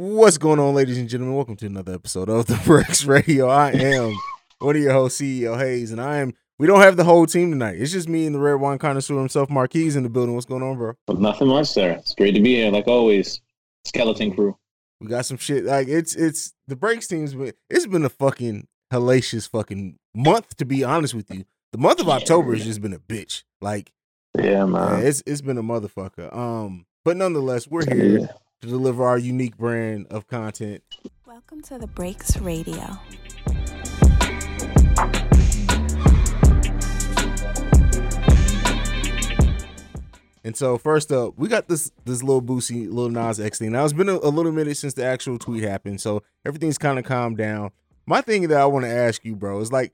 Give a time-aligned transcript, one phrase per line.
[0.00, 1.34] What's going on, ladies and gentlemen?
[1.34, 3.48] Welcome to another episode of the Breaks Radio.
[3.48, 4.14] I am
[4.60, 6.34] one of your hosts, CEO Haize, and I am.
[6.56, 7.80] We don't have the whole team tonight.
[7.80, 10.36] It's just me and the red wine connoisseur himself, Marquis, in the building.
[10.36, 10.92] What's going on, bro?
[11.08, 11.90] Nothing much, sir.
[11.98, 13.40] It's great to be here, like always.
[13.86, 14.56] Skeleton crew.
[15.00, 15.64] We got some shit.
[15.64, 17.52] Like it's it's the breaks team's been.
[17.68, 21.44] It's been a fucking hellacious fucking month, to be honest with you.
[21.72, 23.42] The month of October has just been a bitch.
[23.60, 23.90] Like
[24.36, 25.04] Yeah, yeah, man.
[25.04, 26.32] it's it's been a motherfucker.
[26.32, 28.26] Um, but nonetheless, we're here Yeah.
[28.60, 30.82] To deliver our unique brand of content.
[31.26, 32.98] Welcome to the Breaks Radio.
[40.42, 43.70] And so first up, we got this this little Boosie, little Nas X thing.
[43.70, 46.98] Now it's been a, a little minute since the actual tweet happened, so everything's kind
[46.98, 47.70] of calmed down.
[48.06, 49.92] My thing that I want to ask you, bro, is like,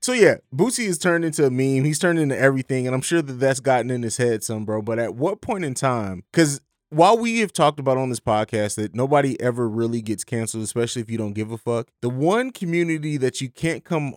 [0.00, 1.84] so yeah, Boosie has turned into a meme.
[1.84, 4.82] He's turned into everything, and I'm sure that that's gotten in his head some, bro.
[4.82, 6.24] But at what point in time?
[6.32, 6.60] Because
[6.92, 11.00] while we have talked about on this podcast that nobody ever really gets canceled, especially
[11.00, 14.14] if you don't give a fuck, the one community that you can't come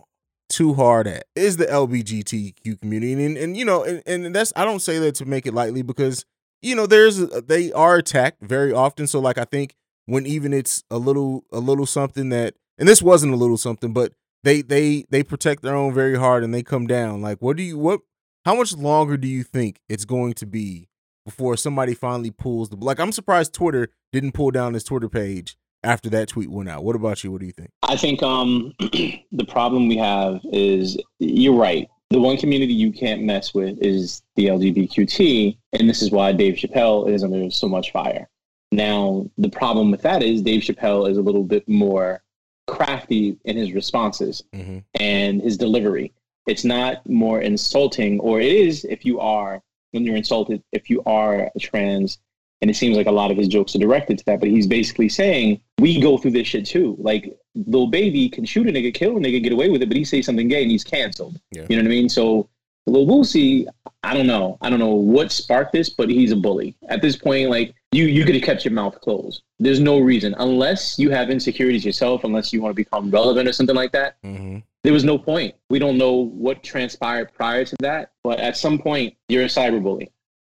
[0.50, 4.64] too hard at is the LBGTQ community, and and you know, and, and that's I
[4.64, 6.24] don't say that to make it lightly because
[6.60, 9.06] you know there's uh, they are attacked very often.
[9.06, 9.74] So like I think
[10.04, 13.94] when even it's a little a little something that, and this wasn't a little something,
[13.94, 14.12] but
[14.44, 17.22] they they they protect their own very hard and they come down.
[17.22, 18.00] Like what do you what?
[18.44, 20.88] How much longer do you think it's going to be
[21.26, 22.98] before somebody finally pulls the like?
[22.98, 26.82] I'm surprised Twitter didn't pull down his Twitter page after that tweet went out.
[26.84, 27.30] What about you?
[27.32, 27.70] What do you think?
[27.82, 31.86] I think um the problem we have is you're right.
[32.10, 36.54] The one community you can't mess with is the LGBTQT, and this is why Dave
[36.54, 38.28] Chappelle is under so much fire.
[38.72, 42.22] Now, the problem with that is Dave Chappelle is a little bit more
[42.68, 44.78] crafty in his responses Mm-hmm.
[45.00, 46.12] and his delivery.
[46.46, 49.62] It's not more insulting, or it is if you are,
[49.96, 52.18] when you're insulted, if you are a trans.
[52.62, 54.66] And it seems like a lot of his jokes are directed to that, but he's
[54.66, 56.96] basically saying, we go through this shit too.
[56.98, 59.96] Like, little Baby can shoot a nigga, kill a nigga, get away with it, but
[59.96, 61.38] he say something gay and he's canceled.
[61.50, 61.66] Yeah.
[61.68, 62.08] You know what I mean?
[62.08, 62.48] So,
[62.86, 63.66] Lil Boosie,
[64.04, 64.56] I don't know.
[64.62, 66.76] I don't know what sparked this, but he's a bully.
[66.88, 69.42] At this point, like, you, you could have kept your mouth closed.
[69.58, 73.52] There's no reason, unless you have insecurities yourself, unless you want to become relevant or
[73.52, 74.58] something like that Mm-hmm.
[74.86, 75.52] There was no point.
[75.68, 80.12] We don't know what transpired prior to that, but at some point you're a cyberbully,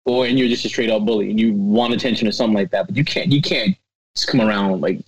[0.05, 2.73] or and you're just a straight up bully, and you want attention or something like
[2.73, 2.89] that.
[2.89, 3.77] But you can't you can't
[4.17, 4.99] just come around like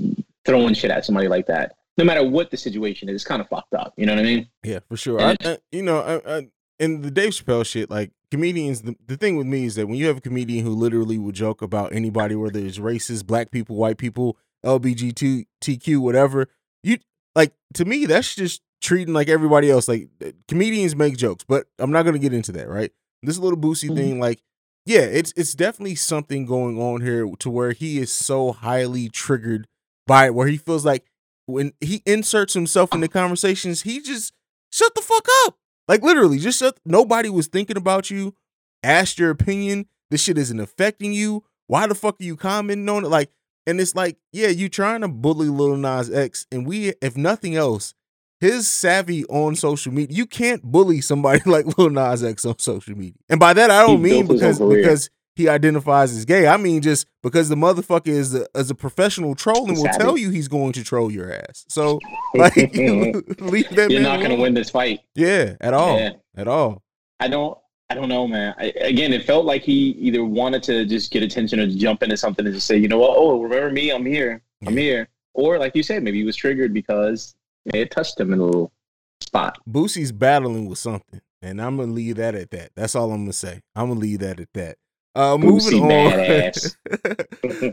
[0.46, 1.74] throwing shit at somebody like that.
[1.96, 3.92] No matter what the situation is, it's kind of fucked up.
[3.96, 4.48] You know what I mean?
[4.62, 5.20] Yeah, for sure.
[5.20, 6.48] I, I, you know, I, I,
[6.78, 8.82] and the Dave Chappelle shit, like comedians.
[8.82, 11.32] The, the thing with me is that when you have a comedian who literally will
[11.32, 16.46] joke about anybody, whether it's racist, black people, white people, LBGTQ, whatever,
[16.84, 16.98] you
[17.34, 19.88] like to me that's just treating like everybody else.
[19.88, 22.68] Like uh, comedians make jokes, but I'm not gonna get into that.
[22.68, 22.90] Right?
[23.22, 23.96] This little Boosie Mhm.
[23.96, 24.40] thing, like.
[24.86, 29.66] Yeah, it's it's definitely something going on here to where he is so highly triggered
[30.06, 31.04] by it, where he feels like
[31.44, 34.32] when he inserts himself in the conversations, he just
[34.72, 35.58] shut the fuck up.
[35.88, 36.80] Like literally, just shut.
[36.86, 38.34] Nobody was thinking about you.
[38.82, 39.88] Asked your opinion.
[40.10, 41.44] This shit isn't affecting you.
[41.66, 43.08] Why the fuck are you commenting on it?
[43.08, 43.30] Like,
[43.66, 47.56] and it's like, yeah, you trying to bully Lil Nas X, and we, if nothing
[47.56, 47.92] else,
[48.40, 50.16] his savvy on social media.
[50.16, 53.14] You can't bully somebody like Lil Nas X on social media.
[53.28, 56.24] And by that, I don't He mean built his own because because he identifies as
[56.24, 56.46] gay.
[56.48, 59.98] I mean just because the motherfucker is a, is a professional troll and will Savvy.
[59.98, 61.64] tell you he's going to troll your ass.
[61.68, 62.00] So
[62.34, 65.00] like, leave that You're not going to win this fight.
[65.14, 66.10] Yeah, at all, Yeah.
[66.36, 66.82] at all.
[67.20, 67.56] I don't.
[67.90, 68.54] I don't know, man.
[68.58, 72.18] I, again, it felt like he either wanted to just get attention or jump into
[72.18, 73.16] something and just say, you know what?
[73.16, 73.90] Oh, remember me?
[73.90, 74.42] I'm here.
[74.66, 74.80] I'm Yeah.
[74.82, 75.08] here.
[75.32, 77.34] Or like you said, maybe he was triggered because
[77.74, 78.72] it touched him in a little
[79.20, 79.58] spot.
[79.68, 82.70] Boosie's battling with something, and I'm gonna leave that at that.
[82.74, 83.60] That's all I'm gonna say.
[83.74, 84.78] I'm gonna leave that at that.
[85.14, 86.72] Uh, moving Boosie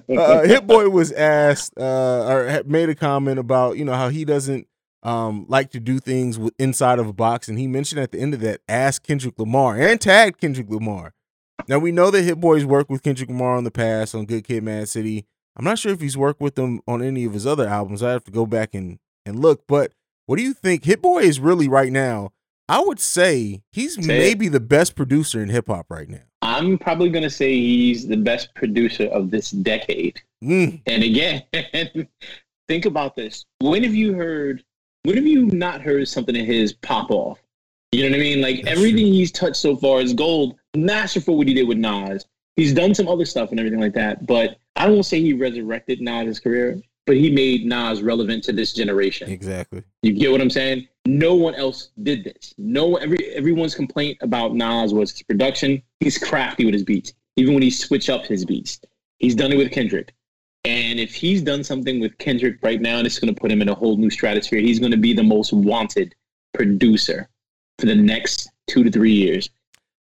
[0.09, 0.17] on.
[0.17, 4.25] uh, Hit Boy was asked uh, or made a comment about you know how he
[4.25, 4.67] doesn't
[5.03, 8.19] um, like to do things with, inside of a box, and he mentioned at the
[8.19, 11.13] end of that, ask Kendrick Lamar and tagged Kendrick Lamar.
[11.67, 14.43] Now we know that Hit Boy's worked with Kendrick Lamar in the past on Good
[14.43, 15.25] Kid, Mad City.
[15.55, 18.03] I'm not sure if he's worked with him on any of his other albums.
[18.03, 19.65] I have to go back and and look.
[19.67, 19.91] But
[20.25, 20.85] what do you think?
[20.85, 22.31] Hit Boy is really right now.
[22.67, 24.07] I would say he's Say it.
[24.07, 26.21] maybe the best producer in hip hop right now.
[26.41, 30.21] I'm probably going to say he's the best producer of this decade.
[30.43, 31.43] Mm, And again,
[32.67, 33.45] think about this.
[33.59, 34.63] When have you heard,
[35.03, 37.39] when have you not heard something of his pop off?
[37.91, 38.41] You know what I mean?
[38.41, 40.55] Like That's everything he's touched so far is gold.
[40.75, 42.25] Masterful what he did with Nas.
[42.55, 44.25] He's done some other stuff and everything like that.
[44.25, 48.73] But I don't say he resurrected Nas' career, but he made Nas relevant to this
[48.73, 49.29] generation.
[49.29, 49.83] exactly.
[50.01, 50.87] You get what I'm saying?
[51.05, 52.53] No one else did this.
[52.57, 55.81] No every everyone's complaint about Nas was his production.
[55.99, 58.79] He's crafty with his beats, even when he switch up his beats.
[59.19, 60.13] He's done it with Kendrick.
[60.63, 63.61] And if he's done something with Kendrick right now, and it's going to put him
[63.61, 66.15] in a whole new stratosphere, he's going to be the most wanted
[66.55, 67.29] producer
[67.77, 69.49] for the next two to three years.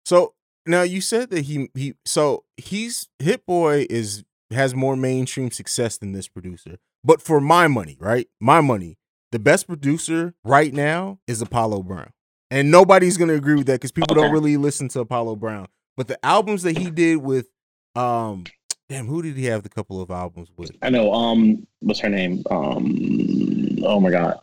[0.06, 0.36] So
[0.68, 5.98] now you said that he he so he's Hit Boy is has more mainstream success
[5.98, 6.78] than this producer.
[7.04, 8.28] But for my money, right?
[8.40, 8.98] My money,
[9.32, 12.12] the best producer right now is Apollo Brown.
[12.50, 14.22] And nobody's gonna agree with that because people Okay.
[14.22, 15.68] don't really listen to Apollo Brown.
[15.98, 17.48] But the albums that he did with
[17.96, 18.44] um
[18.90, 20.72] damn, who did he have the couple of albums with?
[20.82, 21.14] I know.
[21.14, 22.44] Um, what's her name?
[22.52, 24.38] Um, oh my god.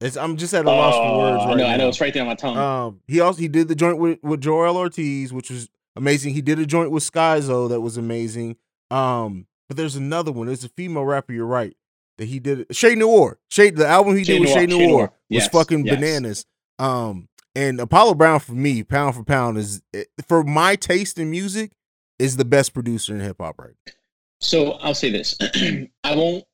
[0.00, 1.66] It's, I'm just at a loss for words Uh, right I know.
[1.66, 1.76] I now.
[1.78, 1.88] know.
[1.88, 2.56] It's right there on my tongue.
[2.56, 6.34] Um, he also he did the joint with with Joell Ortiz, which was amazing.
[6.34, 8.56] He did a joint with Skyzoo that was amazing.
[8.92, 10.46] Um, but there's another one.
[10.46, 11.32] There's a female rapper.
[11.32, 11.76] You're right
[12.18, 12.66] that he did.
[12.72, 13.38] Che Noir.
[13.50, 15.00] Che the album he did with Noir, Che Noir Noir.
[15.02, 15.94] was Yes, fucking yes.
[15.94, 16.46] bananas.
[16.78, 21.30] Um, and Apollo Brown for me, pound for pound, is eh, for my taste in
[21.30, 21.72] music
[22.18, 23.74] is the best producer in hip hop right.
[23.86, 23.92] now.
[24.40, 25.36] So I'll say this.
[26.04, 26.44] I won't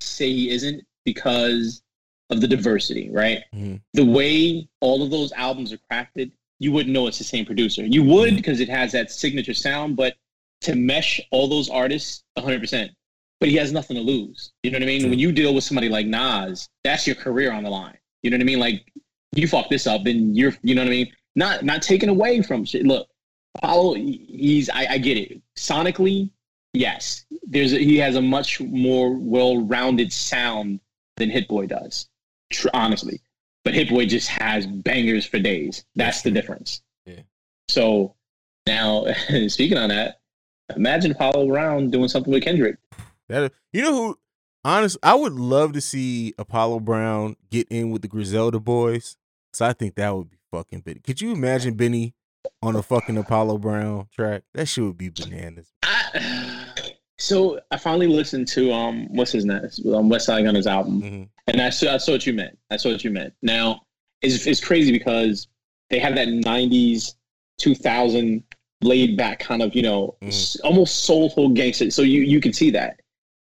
[0.00, 1.82] say he isn't because
[2.30, 3.42] of the diversity, right?
[3.54, 3.80] Mhm.
[3.92, 7.84] The way all of those albums are crafted, you wouldn't know it's the same producer.
[7.84, 10.14] You would because it has that signature sound, but
[10.64, 12.90] to mesh all those artists 100%.
[13.40, 14.52] But he has nothing to lose.
[14.62, 15.00] You know what I mean?
[15.02, 15.10] True.
[15.10, 17.98] When you deal with somebody like Nas, that's your career on the line.
[18.22, 18.60] You know what I mean?
[18.60, 18.90] Like
[19.34, 21.12] you fuck this up, then you're, you know what I mean?
[21.36, 22.86] Not not taken away from shit.
[22.86, 23.08] Look,
[23.56, 25.42] Apollo, he's I, I get it.
[25.56, 26.30] Sonically,
[26.72, 30.80] yes, there's a, he has a much more well-rounded sound
[31.16, 32.08] than Hit Boy does.
[32.50, 33.20] Tr- honestly,
[33.64, 35.84] but Hit Boy just has bangers for days.
[35.96, 36.82] That's the difference.
[37.04, 37.20] Yeah.
[37.68, 38.14] So
[38.66, 39.06] now,
[39.48, 40.20] speaking on that,
[40.76, 42.76] imagine Apollo Brown doing something with Kendrick.
[43.28, 44.18] That you know who
[44.64, 49.16] honest I would love to see Apollo Brown get in with the Griselda boys.
[49.52, 51.02] So I think that would be fucking big.
[51.04, 52.14] Could you imagine Benny
[52.62, 54.42] on a fucking Apollo Brown track?
[54.54, 55.72] That shit would be bananas.
[55.82, 56.64] I,
[57.18, 59.68] so I finally listened to um, what's his name?
[59.94, 61.02] Um, West Side Gunner's album.
[61.02, 61.28] Mhm.
[61.46, 62.58] And I saw, I saw what you meant.
[62.70, 63.32] I saw what you meant.
[63.42, 63.82] Now,
[64.22, 65.48] it's, it's crazy because
[65.90, 67.14] they have that 90s,
[67.58, 68.42] 2000
[68.84, 70.28] laid back kind of, you know, mm.
[70.28, 71.90] s- almost soulful gangster.
[71.90, 73.00] So you, you can see that.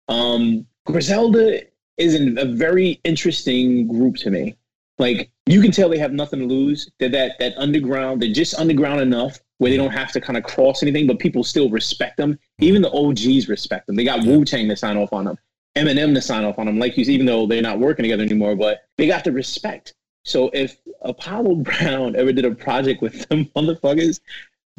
[0.08, 1.62] Um, Griselda
[1.96, 4.56] is in a very interesting group to me.
[4.98, 6.90] Like, you can tell they have nothing to lose.
[6.98, 9.80] They're that, that underground, they're just underground enough where they mm.
[9.80, 12.34] don't have to kind of cross anything, but people still respect them.
[12.34, 12.38] Mm.
[12.60, 13.96] Even the OGs respect them.
[13.96, 14.24] They got.
[14.24, 15.38] Wu Tang to sign off on them.
[15.76, 18.56] Eminem to sign off on them, like you, even though they're not working together anymore,
[18.56, 19.94] but they got the respect.
[20.24, 24.20] So if Apollo Brown ever did a project with them motherfuckers,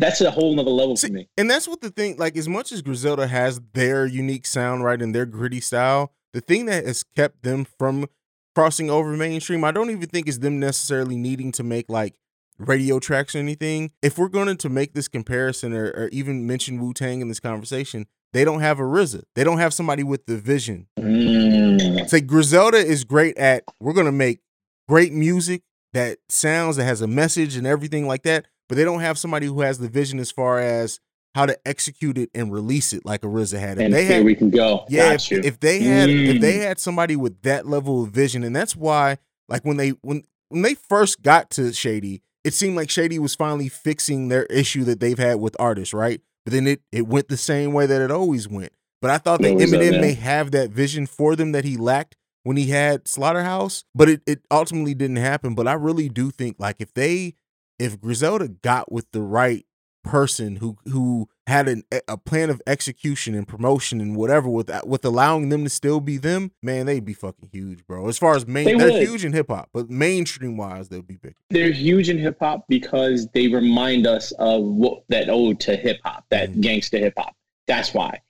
[0.01, 1.29] that's a whole nother level See, for me.
[1.37, 5.01] And that's what the thing, like, as much as Griselda has their unique sound, right,
[5.01, 8.07] and their gritty style, the thing that has kept them from
[8.55, 12.15] crossing over mainstream, I don't even think is them necessarily needing to make like
[12.57, 13.91] radio tracks or anything.
[14.01, 17.39] If we're going to make this comparison or, or even mention Wu Tang in this
[17.39, 19.23] conversation, they don't have a RZA.
[19.35, 20.87] They don't have somebody with the vision.
[20.97, 22.01] Mm.
[22.01, 24.39] It's like Griselda is great at we're gonna make
[24.87, 25.63] great music
[25.93, 29.47] that sounds that has a message and everything like that, but they don't have somebody
[29.47, 31.01] who has the vision as far as
[31.35, 33.77] how to execute it and release it like a RZA had.
[33.77, 34.85] If And they here had we can go.
[34.87, 36.61] yeah, if, if they had if they Mm.
[36.67, 39.17] had somebody with that level of vision, and that's why
[39.49, 43.35] like when they when when they first got to Shady, it seemed like Shady was
[43.35, 46.21] finally fixing their issue that they've had with artists, right?
[46.45, 48.71] But then it it went the same way that it always went.
[49.01, 51.75] But I thought that Always up, Eminem may have that vision for them that he
[51.75, 55.55] lacked when he had Slaughterhouse, but it, it ultimately didn't happen.
[55.55, 57.33] But I really do think like if they
[57.81, 59.65] if Griselda got with the right
[60.03, 65.05] person who who had an, a plan of execution and promotion and whatever with with
[65.05, 68.07] allowing them to still be them, man, they'd be fucking huge, bro.
[68.07, 71.17] As far as main, They are huge in hip hop, but mainstream wise, they'll be
[71.17, 71.35] big.
[71.49, 75.99] They're huge in hip hop because they remind us of what that ode to hip
[76.03, 76.61] hop, that Mhm.
[76.61, 77.35] gangster hip hop.
[77.67, 78.21] That's why.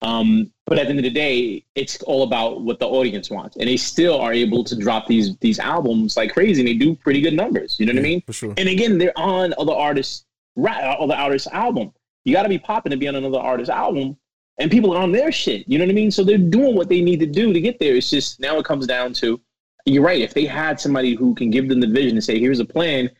[0.00, 3.56] Um, but at the end of the day, it's all about what the audience wants,
[3.56, 6.94] and they still are able to drop these these albums like crazy, and they do
[6.94, 7.76] pretty good numbers.
[7.80, 8.22] You know what I mean?
[8.22, 8.54] For sure.
[8.56, 10.24] And again, they're on other artists,
[10.56, 10.96] right?
[10.98, 11.92] Other artists' album.
[12.24, 14.16] You got to be popping to be on another artist's album,
[14.58, 15.66] and people are on their shit.
[15.66, 16.10] You know what I mean?
[16.12, 17.96] So they're doing what they need to do to get there.
[17.96, 19.40] It's just now it comes down to,
[19.84, 20.20] you're right.
[20.20, 23.10] If they had somebody who can give them the vision and say, "Here's a plan.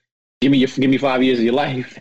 [0.41, 1.99] Give me your, give me five years of your life.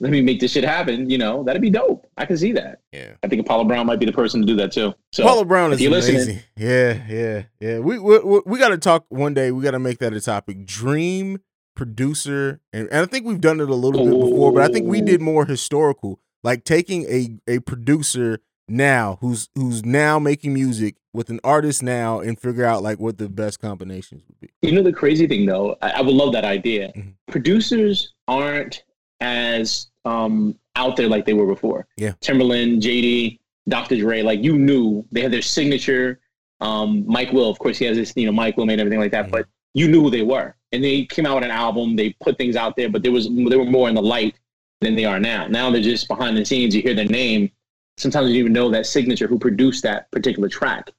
[0.00, 2.06] Let me make this shit happen." You know, that'd be dope.
[2.16, 2.80] I can see that.
[2.92, 3.12] Yeah.
[3.22, 4.92] I think Apollo Brown might be the person to do that too.
[5.12, 6.14] So Paulo Brown is amazing.
[6.16, 7.78] listening- Yeah, yeah, yeah.
[7.78, 9.50] We we, we, we got to talk one day.
[9.52, 10.64] We got to make that a topic.
[10.66, 11.40] Dream
[11.76, 14.86] producer, and, and I think we've done it a little bit before, but I think
[14.88, 20.96] we did more historical, like taking a a producer now who's who's now making music
[21.12, 24.48] with an artist now and figure out like what the best combinations would be.
[24.62, 26.92] You know the crazy thing though, I, I would love that idea.
[26.96, 27.14] Mhm.
[27.28, 28.82] Producers aren't
[29.24, 31.86] as um, out there like they were before.
[31.96, 32.12] Yeah.
[32.20, 33.38] Timbaland, JD,
[33.68, 33.96] Dr.
[33.96, 36.20] Dre, like you knew they had their signature.
[36.60, 39.12] Um, Mike Will, of course, he has this, you know, Mike Will made everything like
[39.12, 39.32] that, mm-hmm.
[39.32, 40.54] but you knew who they were.
[40.72, 43.28] And they came out with an album, they put things out there, but there was
[43.28, 44.34] they were more in the light
[44.80, 45.46] than they are now.
[45.46, 46.74] Now they're just behind the scenes.
[46.74, 47.50] You hear their name.
[47.96, 50.90] Sometimes you even know that signature who produced that particular track.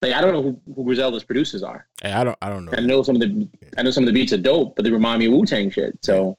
[0.00, 1.86] Like I don't know who, who Griselda's producers are.
[2.02, 2.72] Hey, I don't I don't know.
[2.76, 4.90] I know some of the I know some of the beats are dope, but they
[4.90, 5.98] remind me of Wu Tang shit.
[6.02, 6.38] So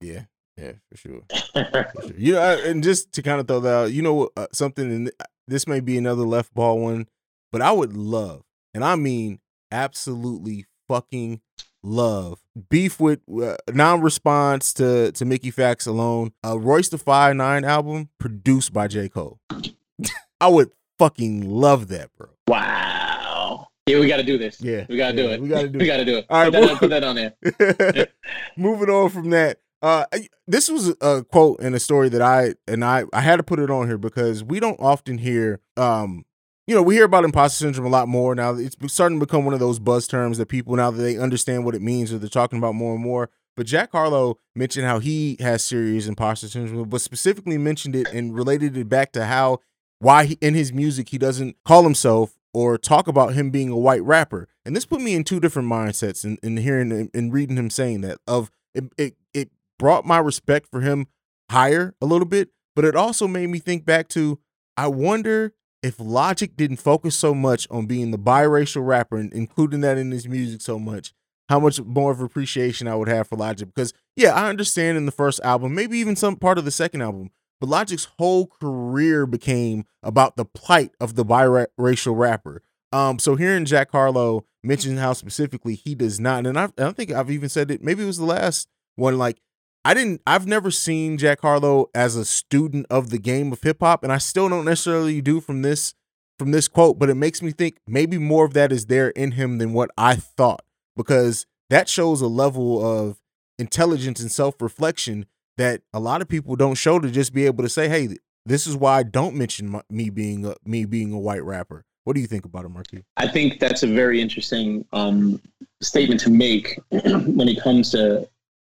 [0.00, 0.24] yeah,
[0.56, 1.22] yeah, for sure.
[1.52, 2.12] for sure.
[2.16, 5.10] You know, and just to kind of throw that out, you know, uh, something, and
[5.46, 7.06] this may be another left ball one,
[7.52, 8.42] but I would love,
[8.74, 11.40] and I mean absolutely fucking
[11.82, 16.32] love beef with uh, non-response to to Mickey Factz alone.
[16.42, 19.38] A Royce da Five Nine album produced by J Cole.
[20.40, 22.28] I would fucking love that, bro.
[22.48, 23.68] Wow.
[23.86, 24.60] Yeah, we got to do this.
[24.60, 25.40] Yeah, we got to yeah, do it.
[25.40, 25.78] We got to do.
[25.78, 25.80] It.
[25.80, 26.26] we got to do it.
[26.28, 28.08] All right, put that, put that on there.
[28.56, 29.60] Moving on from that.
[29.82, 30.04] Uh,
[30.46, 33.58] this was a quote and a story that I and I I had to put
[33.58, 36.24] it on here because we don't often hear um
[36.66, 38.54] you know, we hear about imposter syndrome a lot more now.
[38.54, 41.64] It's starting to become one of those buzz terms that people now that they understand
[41.64, 43.30] what it means or they're talking about more and more.
[43.56, 48.34] But Jack Harlow mentioned how he has serious imposter syndrome, but specifically mentioned it and
[48.34, 49.60] related it back to how
[49.98, 53.76] why he, in his music he doesn't call himself or talk about him being a
[53.76, 54.48] white rapper.
[54.64, 58.00] And this put me in two different mindsets in, in hearing and reading him saying
[58.00, 58.18] that.
[58.26, 61.06] Of it, it, it brought my respect for him
[61.50, 64.38] higher a little bit, but it also made me think back to
[64.76, 69.80] I wonder if Logic didn't focus so much on being the biracial rapper and including
[69.82, 71.12] that in his music so much,
[71.48, 73.68] how much more of appreciation I would have for Logic.
[73.72, 77.02] Because yeah, I understand in the first album, maybe even some part of the second
[77.02, 77.30] album,
[77.60, 82.62] but Logic's whole career became about the plight of the biracial rapper.
[82.92, 87.12] Um, so hearing Jack Harlow mention how specifically he does not, and I, I think
[87.12, 87.82] I've even said it.
[87.82, 89.18] Maybe it was the last one.
[89.18, 89.40] Like
[89.86, 93.76] I didn't I've never seen Jack Harlow as a student of the game of hip
[93.78, 95.94] hop and I still don't necessarily do from this
[96.40, 99.32] from this quote, but it makes me think maybe more of that is there in
[99.32, 100.64] him than what I thought
[100.96, 103.20] because that shows a level of
[103.60, 105.26] intelligence and self-reflection
[105.56, 108.08] that a lot of people don't show to just be able to say, "Hey,
[108.44, 111.84] this is why I don't mention my, me being a, me being a white rapper."
[112.02, 113.04] What do you think about it, Marquis?
[113.18, 115.40] I think that's a very interesting um,
[115.80, 118.28] statement to make when it comes to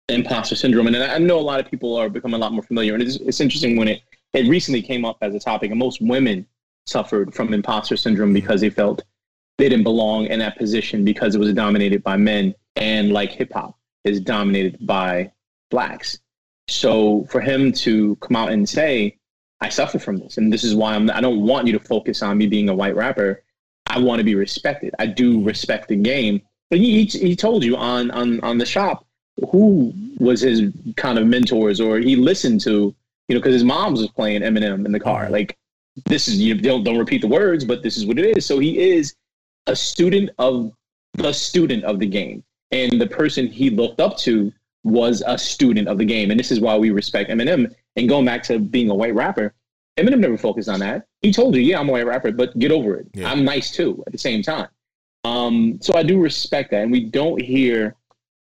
[0.08, 0.86] imposter syndrome.
[0.86, 2.94] And I know a lot of people are becoming a lot more familiar.
[2.94, 6.00] And it's, it's interesting when it, it recently came up as a topic, and most
[6.00, 6.46] women
[6.86, 9.02] suffered from imposter syndrome because they felt
[9.56, 12.54] they didn't belong in that position because it was dominated by men.
[12.76, 15.30] And like hip hop is dominated by
[15.70, 16.18] blacks.
[16.68, 19.18] So for him to come out and say,
[19.60, 22.22] I suffer from this, and this is why I'm, I don't want you to focus
[22.22, 23.42] on me being a white rapper.
[23.86, 24.94] I want to be respected.
[24.98, 26.42] I do respect the game.
[26.70, 29.06] But he, he, he told you on, on, on the shop
[29.50, 32.94] who was his kind of mentors or he listened to,
[33.28, 35.24] you know, because his mom was playing Eminem in the car.
[35.24, 35.32] Mm-hmm.
[35.32, 35.58] Like
[36.06, 38.46] this is you don't don't repeat the words, but this is what it is.
[38.46, 39.14] So he is
[39.66, 40.72] a student of
[41.14, 45.88] the student of the game, and the person he looked up to was a student
[45.88, 47.74] of the game, and this is why we respect Eminem.
[47.96, 49.54] And going back to being a white rapper,
[49.96, 51.06] Eminem never focused on that.
[51.22, 53.06] He told you, "Yeah, I'm a white rapper, but get over it.
[53.14, 53.30] Yeah.
[53.30, 54.68] I'm nice too." At the same time,
[55.24, 57.94] um, so I do respect that, and we don't hear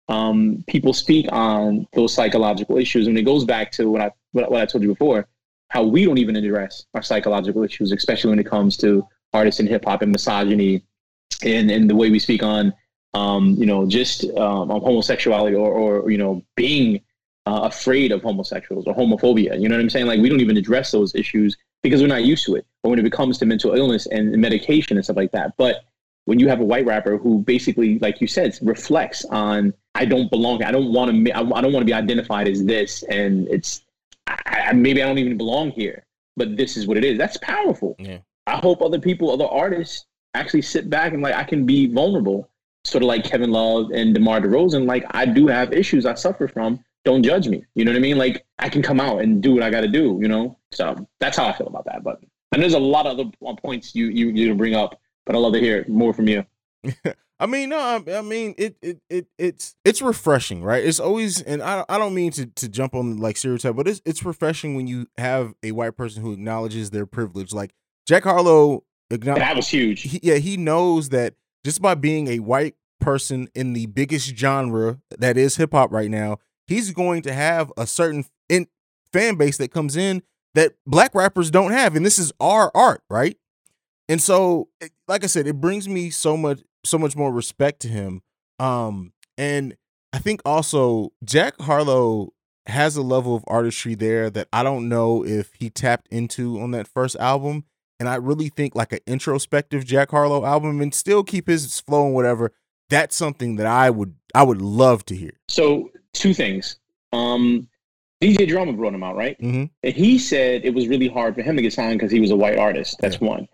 [0.08, 4.50] um, people speak on those psychological issues, and it goes back to what I what,
[4.50, 5.26] what I told you before,
[5.68, 9.66] how we don't even address our psychological issues, especially when it comes to artists in
[9.66, 10.82] hip hop and misogyny,
[11.42, 12.72] and and the way we speak on,
[13.14, 17.00] um, you know, just um, on homosexuality or or you know being
[17.46, 19.60] uh, afraid of homosexuals or homophobia.
[19.60, 20.06] You know what I'm saying?
[20.06, 22.66] Like we don't even address those issues because we're not used to it.
[22.82, 25.84] But when it comes to mental illness and medication and stuff like that, but
[26.26, 30.30] when you have a white rapper who basically, like you said, reflects on I don't
[30.30, 30.62] belong.
[30.62, 31.32] I don't want to.
[31.32, 33.82] I don't want to be identified as this, and it's
[34.26, 36.04] I, maybe I don't even belong here.
[36.36, 37.16] But this is what it is.
[37.16, 37.96] That's powerful.
[37.98, 38.18] Yeah.
[38.46, 42.50] I hope other people, other artists, actually sit back and like I can be vulnerable,
[42.84, 44.86] sort of like Kevin Love and DeMar DeRozan.
[44.86, 46.84] Like I do have issues I suffer from.
[47.06, 47.64] Don't judge me.
[47.74, 48.18] You know what I mean?
[48.18, 50.18] Like I can come out and do what I got to do.
[50.20, 50.58] You know.
[50.72, 52.04] So that's how I feel about that.
[52.04, 52.20] But
[52.52, 55.54] and there's a lot of other points you you you bring up, but I love
[55.54, 56.44] to hear more from you.
[57.38, 60.82] I mean, no, I, I, mean it, it, it, it's, it's refreshing, right?
[60.82, 64.00] It's always, and I, I don't mean to, to jump on like stereotype, but it's,
[64.06, 67.52] it's refreshing when you have a white person who acknowledges their privilege.
[67.52, 67.74] Like
[68.06, 70.02] Jack Harlow, that was huge.
[70.02, 74.98] He, yeah, he knows that just by being a white person in the biggest genre
[75.18, 78.66] that is hip hop right now, he's going to have a certain in,
[79.12, 80.22] fan base that comes in
[80.54, 83.36] that black rappers don't have, and this is our art, right?
[84.08, 84.68] And so,
[85.06, 88.22] like I said, it brings me so much so much more respect to him.
[88.58, 89.76] Um, and
[90.12, 92.32] I think also Jack Harlow
[92.66, 96.72] has a level of artistry there that I don't know if he tapped into on
[96.72, 97.64] that first album.
[97.98, 102.06] And I really think like an introspective Jack Harlow album and still keep his flow
[102.06, 102.52] and whatever.
[102.90, 105.32] That's something that I would I would love to hear.
[105.48, 106.78] So two things.
[107.12, 107.68] Um,
[108.22, 109.40] DJ Drama brought him out, right?
[109.40, 109.64] Mm-hmm.
[109.82, 112.30] And he said it was really hard for him to get signed because he was
[112.30, 112.96] a white artist.
[113.00, 113.48] That's one.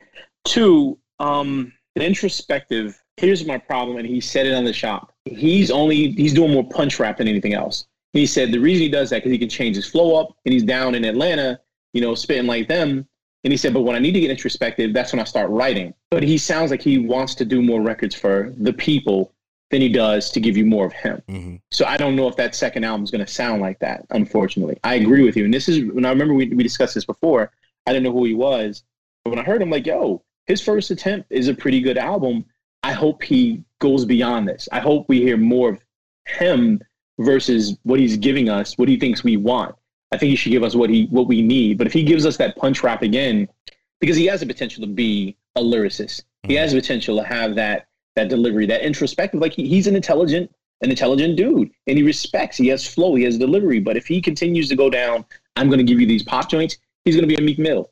[0.45, 3.02] Two, um, the introspective.
[3.17, 5.13] Here's my problem, and he said it on the shop.
[5.25, 7.87] He's only he's doing more punch rap than anything else.
[8.13, 10.53] He said the reason he does that because he can change his flow up, and
[10.53, 11.61] he's down in Atlanta,
[11.93, 13.07] you know, spitting like them.
[13.45, 15.93] And he said, but when I need to get introspective, that's when I start writing.
[16.11, 19.35] But he sounds like he wants to do more records for the people
[19.71, 21.23] than he does to give you more of him.
[21.29, 21.57] Mm-hmm.
[21.73, 24.07] So I don't know if that second album is going to sound like that.
[24.11, 25.45] Unfortunately, I agree with you.
[25.45, 27.51] And this is when I remember we, we discussed this before.
[27.87, 28.85] I didn't know who he was,
[29.25, 32.45] but when I heard him, like, yo, his first attempt is a pretty good album.
[32.93, 34.69] I hope he goes beyond this.
[34.71, 35.83] I hope we hear more of
[36.27, 36.79] him
[37.19, 39.75] versus what he's giving us, what he thinks we want.
[40.13, 41.79] I think he should give us what he what we need.
[41.79, 43.49] But if he gives us that punch rap again,
[43.99, 47.55] because he has the potential to be a lyricist, he has the potential to have
[47.55, 49.41] that that delivery, that introspective.
[49.41, 52.59] Like he, he's an intelligent, an intelligent dude, and he respects.
[52.59, 53.15] He has flow.
[53.15, 53.81] He has delivery.
[53.81, 55.25] But if he continues to go down,
[55.57, 56.77] I'm going to give you these pop joints.
[57.07, 57.91] He's going to be a Meek Mill.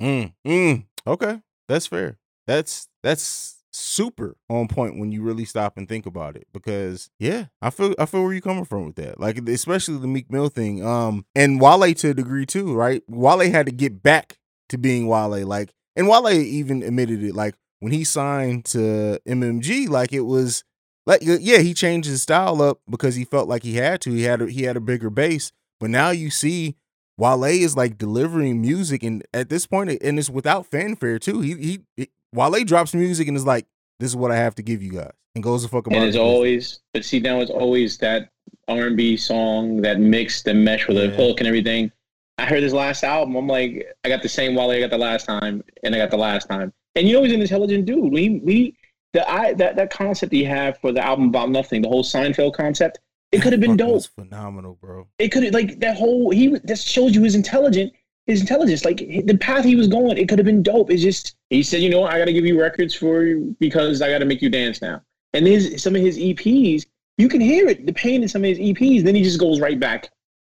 [0.00, 2.16] Mm, mm, okay, that's fair.
[2.46, 6.46] That's that's super on point when you really stop and think about it.
[6.52, 9.20] Because yeah, I feel I feel where you're coming from with that.
[9.20, 10.84] Like especially the Meek Mill thing.
[10.84, 13.02] Um, and Wale to a degree too, right?
[13.08, 15.46] Wale had to get back to being Wale.
[15.46, 17.34] Like, and Wale even admitted it.
[17.34, 20.64] Like when he signed to MMG, like it was
[21.06, 24.10] like yeah, he changed his style up because he felt like he had to.
[24.10, 26.76] He had a, he had a bigger base, but now you see
[27.16, 31.40] Wale is like delivering music, and at this point, and it's without fanfare too.
[31.40, 33.66] He he, Wale drops music and is like,
[34.00, 35.98] "This is what I have to give you guys," and goes to fuck about.
[35.98, 38.30] And it's always, but see now it's always that
[38.68, 41.14] R and B song that mix and mesh with a Yeah.
[41.14, 41.90] hook and everything.
[42.38, 43.34] I heard his last album.
[43.34, 46.10] I'm like, I got the same Wale I got the last time, and I got
[46.10, 46.72] the last time.
[46.94, 48.12] And you know he's an intelligent dude.
[48.12, 48.76] We we
[49.14, 52.54] the I that that concept he have for the album about nothing, the whole Seinfeld
[52.54, 52.98] concept,
[53.32, 54.04] it could have been dope.
[54.14, 55.06] Phenomenal, bro.
[55.18, 57.92] It could have like that whole he that shows you his intelligent
[58.28, 60.18] his intelligence like the path he was going.
[60.18, 60.90] It could have been dope.
[60.90, 63.56] It's just he said, you know, what, I got to give you records for you
[63.58, 65.02] because I got to make you dance now.
[65.32, 66.84] And his some of his EPs,
[67.16, 69.02] you can hear it, the pain in some of his EPs.
[69.02, 70.10] Then he just goes right back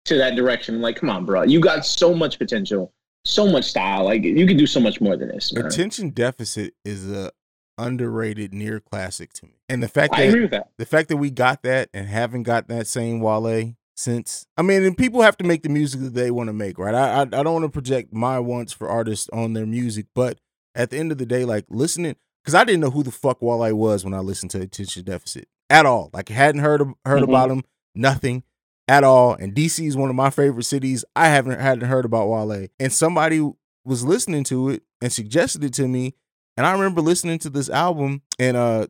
[0.05, 0.81] to that direction.
[0.81, 2.91] Like, come on, bro, you got so much potential,
[3.23, 4.03] so much style.
[4.03, 5.53] Like you can do so much more than this.
[5.53, 5.67] man.
[5.67, 7.31] Attention deficit is a
[7.77, 10.71] underrated near classic to me, and the fact I that agree with that.
[10.77, 14.83] the fact that we got that and haven't got that same Wale since I mean,
[14.83, 16.95] and people have to make the music that they want to make, right?
[16.95, 20.39] I I, I don't want to project my wants for artists on their music, but
[20.73, 23.41] at the end of the day, like listening, because I didn't know who the fuck
[23.41, 26.09] Wale was when I listened to Attention Deficit at all.
[26.13, 27.27] Like hadn't heard of, heard Mhm.
[27.29, 28.43] about him, nothing
[28.87, 29.33] at all.
[29.33, 31.03] And DC is one of my favorite cities.
[31.13, 33.51] I haven't hadn't heard about Wale, and somebody
[33.83, 36.15] was listening to it and suggested it to me,
[36.55, 38.87] and I remember listening to this album and uh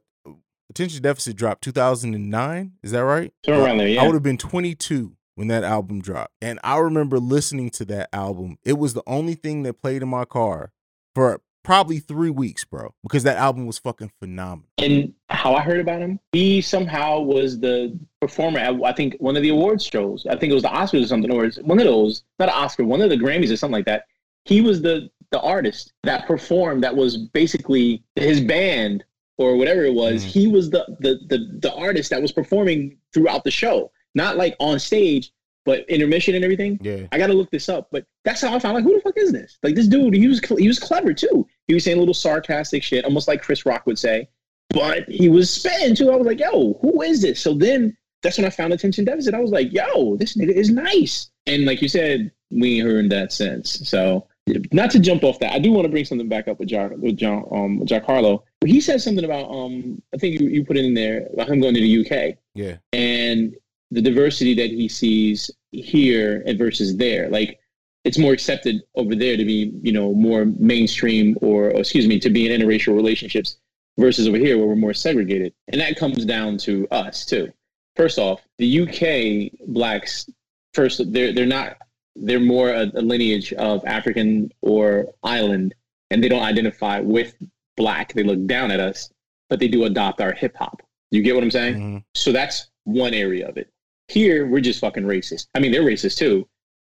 [0.70, 2.74] Attention Deficit dropped 2009.
[2.84, 3.34] Is that right?
[3.46, 4.02] Somewhere around there, yeah.
[4.02, 6.34] I would have been 22 when that album dropped.
[6.42, 8.58] And I remember listening to that album.
[8.64, 10.72] It was the only thing that played in my car
[11.16, 14.68] for probably three weeks, bro, because that album was fucking phenomenal.
[14.78, 19.36] and how I heard about him, he somehow was the performer at I think one
[19.38, 20.26] of the awards shows.
[20.26, 22.56] I think it was the Oscars or something, or it's one of those, not an
[22.56, 24.06] Oscar, one of the Grammys or something like that.
[24.46, 26.84] He was the the artist that performed.
[26.84, 29.04] That was basically his band
[29.40, 30.24] or whatever it was.
[30.24, 30.28] Mhm.
[30.28, 34.56] He was the, the the the artist that was performing throughout the show, not like
[34.60, 35.32] on stage,
[35.66, 36.78] but intermission and everything.
[36.82, 37.08] Yeah.
[37.12, 39.32] I gotta look this up, but that's how I found like who the fuck is
[39.32, 39.58] this?
[39.64, 41.48] Like this dude, he was he was clever too.
[41.68, 44.28] He was saying a little sarcastic shit, almost like Chris Rock would say,
[44.70, 46.12] but he was spitting too.
[46.12, 47.40] I was like, yo, who is this?
[47.40, 49.34] So then that's when I found attention deficit.
[49.34, 51.32] I was like, yo, this nigga is nice.
[51.48, 53.88] And like you said, we ain't heard that since.
[53.88, 54.28] So
[54.72, 56.92] not to jump off that, I do want to bring something back up with Jack
[56.98, 58.44] with John um Jack Harlow.
[58.66, 61.60] He said something about um I think you, you put it in there about him
[61.62, 62.78] going to the UK Yeah.
[62.94, 63.56] and
[63.92, 67.30] the diversity that he sees here and versus there.
[67.30, 67.60] Like
[68.06, 72.20] it's more accepted over there to be, you know, more mainstream or, or excuse me,
[72.20, 73.58] to be in interracial relationships
[73.98, 75.54] versus over here where we're more segregated.
[75.68, 77.52] And that comes down to us too.
[77.96, 80.30] First off, the UK blacks
[80.74, 81.78] first they're they're not
[82.22, 85.74] they're more a, a lineage of African or island
[86.12, 87.36] and they don't identify with
[87.78, 88.14] black.
[88.14, 89.10] They look down at us,
[89.50, 90.82] but they do adopt our hip hop.
[91.12, 91.76] You get what I'm saying?
[91.76, 92.04] Mhm.
[92.16, 93.70] So that's one area of it.
[94.08, 95.48] Here, we're just fucking racist.
[95.56, 96.48] I mean, they're racist too.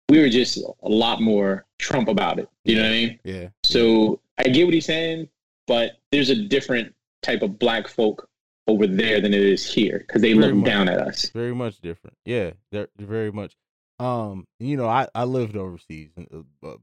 [0.09, 2.49] We were just a lot more Trump about it.
[2.65, 3.19] You know what I mean?
[3.23, 3.47] Yeah.
[3.63, 5.29] So I get what he's saying,
[5.67, 8.27] but there's a different type of black folk
[8.67, 10.65] over there than it is here because they Very look much.
[10.65, 11.29] down at us.
[11.29, 12.15] Very much different.
[12.25, 12.51] Yeah.
[12.71, 13.55] They're very much.
[14.01, 16.75] Um, you know, I I lived overseas uh, uh,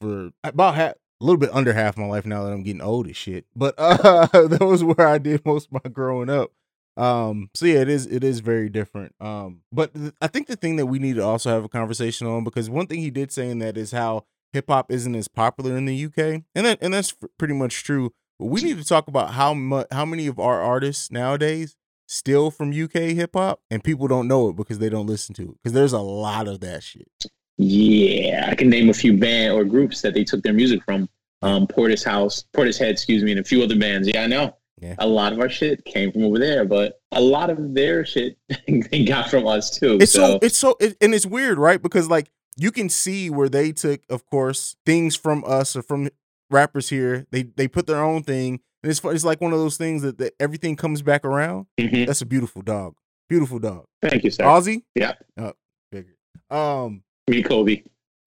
[0.00, 3.08] for about half, a little bit under half my life now that I'm getting old
[3.08, 3.46] as shit.
[3.56, 6.52] But uh, that was where I did most of my growing up.
[6.96, 9.14] Um, so yeah, it is it is very different.
[9.20, 12.28] Um, but th- I think the thing that we need to also have a conversation
[12.28, 15.26] on because one thing he did say in that is how hip hop isn't as
[15.26, 18.12] popular in the UK, and that and that's pretty much true.
[18.38, 21.76] But we need to talk about how much how many of our artists nowadays
[22.10, 25.42] steal from UK hip hop, and people don't know it because they don't listen to
[25.42, 27.08] it because there's a lot of that shit.
[27.56, 31.08] Yeah, I can name a few band or groups that they took their music from.
[31.42, 34.06] Um, Portis House, Portishead, excuse me, and a few other bands.
[34.06, 34.56] Yeah, I know.
[34.78, 34.94] Yeah.
[34.98, 38.36] A lot of our shit came from over there, but a lot of their shit
[38.68, 39.98] they got from us too.
[40.00, 41.80] It's so, so it's so it, and it's weird, right?
[41.80, 46.08] Because like you can see where they took, of course, things from us or from
[46.50, 47.26] rappers here.
[47.30, 50.18] They they put their own thing, and it's it's like one of those things that,
[50.18, 51.66] that everything comes back around.
[51.78, 52.06] Mhm.
[52.06, 52.94] That's a beautiful dog,
[53.28, 53.84] beautiful dog.
[54.02, 54.44] thank you, sir.
[54.44, 55.14] Aussie, Yeah.
[55.38, 55.52] oh,
[55.92, 56.16] figured.
[56.50, 57.82] Um, Me, Kobe.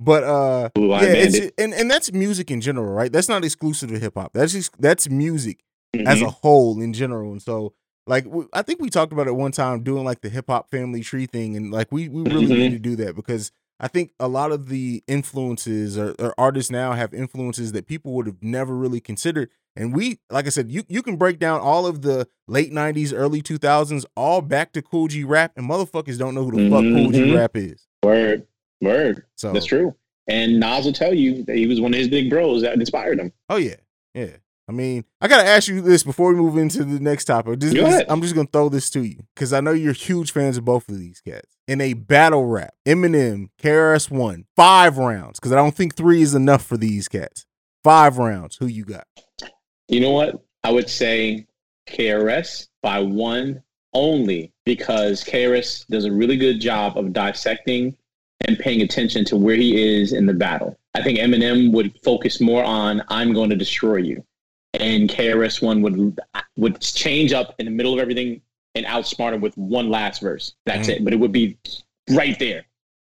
[0.00, 3.12] but uh, Blue yeah, it's, and and that's music in general, right?
[3.12, 4.32] That's not exclusive to hip hop.
[4.34, 5.60] That's just that's music
[6.06, 6.26] as Mhm.
[6.26, 7.32] a whole in general.
[7.32, 7.74] And so,
[8.06, 10.70] like, w- I think we talked about it one time doing like the hip hop
[10.70, 12.58] family tree thing, and like we we really Mhm.
[12.58, 16.70] need to do that because I think a lot of the influences or, or artists
[16.70, 19.50] now have influences that people would have never really considered.
[19.76, 23.12] And we, like I said, you you can break down all of the late '90s,
[23.14, 26.82] early 2000s, all back to Kool G Rap, and motherfuckers don't know who the fuck
[26.82, 27.36] Kool G Mhm.
[27.36, 27.86] Rap is.
[28.02, 28.46] Word,
[28.80, 29.24] word.
[29.36, 29.94] So That's true.
[30.26, 33.20] And Nas will tell you that he was one of his big bros that inspired
[33.20, 33.32] him.
[33.48, 33.76] Oh yeah,
[34.14, 34.36] yeah.
[34.68, 37.58] I mean, I gotta ask you this before we move into the next topic.
[37.60, 40.32] This, Go this- I'm just gonna throw this to you because I know you're huge
[40.32, 41.56] fans of both of these cats.
[41.66, 46.34] In a battle rap, Eminem, KRS One, five rounds because I don't think three is
[46.34, 47.46] enough for these cats.
[47.82, 48.56] Five rounds.
[48.56, 49.06] Who you got?
[49.88, 50.42] You know what?
[50.64, 51.46] I would say
[51.88, 53.62] KRS by one
[53.94, 57.96] only because KRS does a really good job of dissecting
[58.46, 60.78] and paying attention to where he is in the battle.
[60.94, 64.24] I think Eminem would focus more on "I'm going to destroy you,"
[64.74, 66.18] and KRS One would
[66.56, 68.40] would change up in the middle of everything
[68.74, 70.54] and outsmart him with one last verse.
[70.66, 70.96] That's Mhm.
[70.96, 71.04] it.
[71.04, 71.56] But it would be
[72.10, 72.66] right there.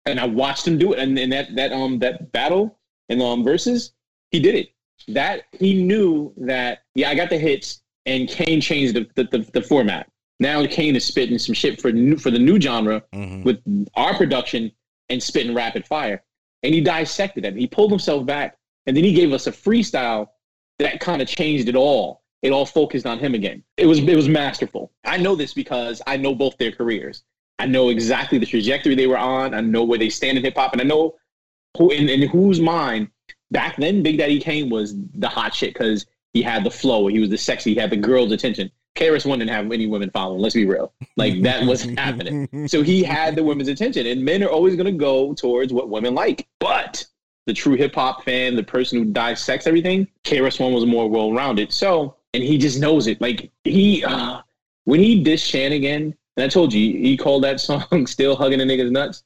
[0.07, 3.43] And I watched him do it, and, and that that um that battle and um
[3.45, 3.93] verses,
[4.31, 4.71] he did it.
[5.09, 9.51] That he knew that yeah, I got the hits, and Kane changed the the, the,
[9.53, 10.09] the format.
[10.41, 13.45] Now Kane is spitting some shit for new for the new genre Mhm.
[13.45, 13.61] with
[13.95, 14.71] our production
[15.09, 16.23] and spitting rapid fire.
[16.63, 17.55] And he dissected it.
[17.57, 20.29] He pulled himself back, and then he gave us a freestyle
[20.79, 22.23] that kind of changed it all.
[22.43, 23.65] It all focused on him again.
[23.77, 24.93] It was it was masterful.
[25.05, 27.25] I know this because I know both their careers.
[27.59, 29.55] I know exactly the trajectory they were on.
[29.55, 31.17] I know where they stand in hip hop, and I know
[31.77, 33.09] who in, in whose mind
[33.51, 37.19] back then Big Daddy Kane was the hot shit because he had the flow, he
[37.19, 38.71] was the sexy, he had the girls' attention.
[38.97, 40.41] KRS One didn't have any women following.
[40.41, 42.49] Let's be real, like that wasn't happening.
[42.69, 45.89] So he had the women's attention, and men are always going to go towards what
[45.89, 46.47] women like.
[46.59, 47.07] But
[47.49, 51.33] the true hip hop fan, the person who dissects everything, KRS One was more well
[51.33, 51.73] rounded.
[51.73, 53.21] So, and he just knows it.
[53.23, 54.43] Like he, uh,
[54.85, 58.65] when he Shan again, and I told you, he called that song "Still Hugging a
[58.65, 59.25] Nigga's Nuts,"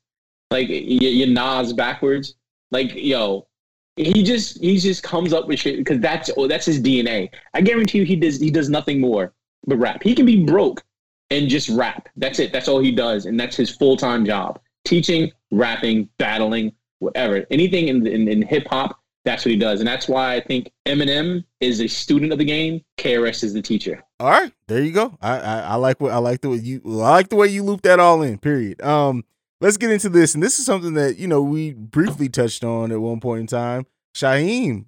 [0.52, 2.36] like you, you Nas backwards.
[2.70, 3.48] Like yo,
[3.96, 7.28] he just he just comes up with shit because that's oh, that's his DNA.
[7.54, 9.34] I guarantee you, he does he does nothing more
[9.66, 10.00] but rap.
[10.00, 10.84] He can be broke
[11.30, 12.08] and just rap.
[12.16, 12.52] That's it.
[12.52, 16.72] That's all he does, and that's his full time job: teaching, rapping, battling,
[17.02, 17.44] whatever.
[17.50, 20.70] Anything in in, in hip hop, that's what he does, and that's why I think
[20.86, 22.82] Eminem is a student of the game.
[22.98, 24.02] KRS is the teacher.
[24.20, 25.16] All right, there you go.
[25.20, 27.62] I, I I like what I like the way you I like the way you
[27.62, 28.38] loop that all in.
[28.38, 28.80] Period.
[28.82, 29.24] Um,
[29.60, 32.92] let's get into this, and this is something that you know we briefly touched on
[32.92, 33.86] at one point in time.
[34.14, 34.86] Shyheim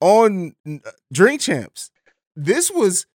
[0.00, 1.90] on uh, Drink Champs.
[2.34, 3.06] This was,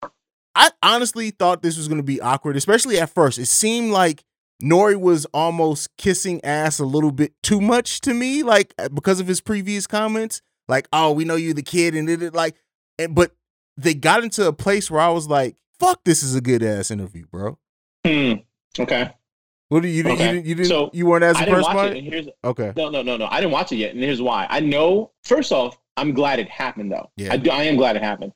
[0.55, 3.39] I honestly thought this was going to be awkward, especially at first.
[3.39, 4.25] It seemed like
[4.63, 9.21] Nori was almost kissing ass a little bit too much to me, like uh, because
[9.21, 10.43] of his previous comments.
[10.69, 12.57] Like, oh, we know you're the kid, and it like,
[12.99, 13.33] and, but
[13.77, 16.91] they got into a place where I was like, "Fuck, this is a good ass
[16.91, 17.59] interview, bro."
[18.07, 18.35] Hmm.
[18.79, 19.11] Okay.
[19.69, 20.33] What do you, you, Okay.
[20.33, 22.05] didn't you didn't So, you weren't as I didn't impressed watch it, it?
[22.05, 23.27] here's Okay, No, no, no, no.
[23.31, 24.47] I didn't watch it yet, and here's why.
[24.51, 25.13] I know.
[25.23, 27.09] First off, I'm glad it happened, though.
[27.17, 27.33] Yeah.
[27.33, 28.33] I, do, I am glad it happened.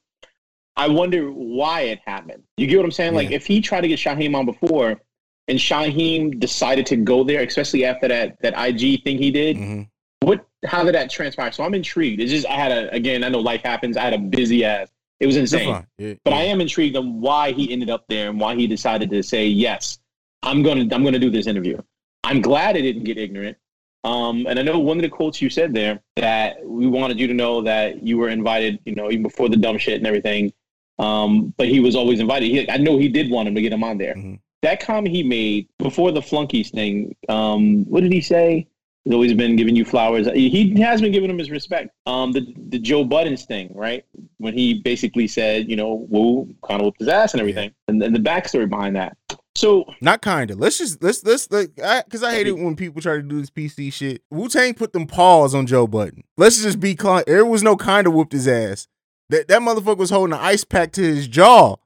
[0.77, 2.45] I wonder why it happened.
[2.57, 3.15] You get what I'm saying?
[3.15, 5.01] Like, if he tried to get Shyheim on before,
[5.49, 9.83] and Shyheim decided to go there, especially after that that IG thing he did, hmm
[10.21, 10.47] what?
[10.65, 11.53] How did that transpire?
[11.53, 12.19] So I'm intrigued.
[12.21, 13.23] It's just I had a again.
[13.25, 13.97] I know life happens.
[13.99, 14.89] I had a busy ass.
[15.21, 15.85] It was insane.
[15.99, 16.37] Yeah, But yeah.
[16.39, 19.47] I am intrigued on why he ended up there and why he decided to say
[19.47, 19.99] yes.
[20.43, 21.79] I'm gonna I'm gonna do this interview.
[22.25, 23.59] I'm glad I didn't get ignorant.
[24.05, 27.27] Um, and I know one of the quotes you said there that we wanted you
[27.27, 30.53] to know that you were invited, you know, even before the dumb shit and everything.
[30.99, 32.47] Um, but he was always invited.
[32.51, 34.15] He, I know he did want him to get him on there.
[34.15, 34.41] Mhm.
[34.65, 37.15] That comment he made before the flunkies thing.
[37.29, 38.67] Um, what did he say?
[39.05, 40.27] He's always been giving you flowers.
[40.33, 41.91] He has been giving him his respect.
[42.07, 44.07] Um, the the Joe Budden's thing, right?
[44.39, 48.01] When he basically said, you know, woo, kind of whooped his ass and everything, and
[48.01, 49.19] then the backstory behind that.
[49.55, 50.59] So not kind of.
[50.59, 53.41] Let's just let's let's like because I, I, hate it when people try to do
[53.41, 54.23] this PC shit.
[54.31, 56.25] Wu Tang put them paws on Joe Budden.
[56.39, 57.23] Let's just be clear.
[57.27, 58.89] There was no kind of whooped his ass.
[59.29, 61.77] That that motherfucker was holding an ice pack to his jaw.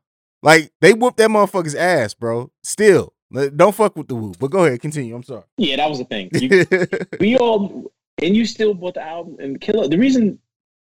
[0.43, 2.51] Like they whooped that motherfucker's ass, bro.
[2.63, 3.13] Still,
[3.57, 4.35] don't fuck with the woo.
[4.39, 5.15] But go ahead, continue.
[5.15, 5.45] I'm sorry.
[5.57, 6.31] Yeah, that was the thing.
[6.33, 6.67] You,
[7.21, 7.91] we all
[8.23, 9.89] and you still bought the album and Killer.
[9.89, 10.39] The reason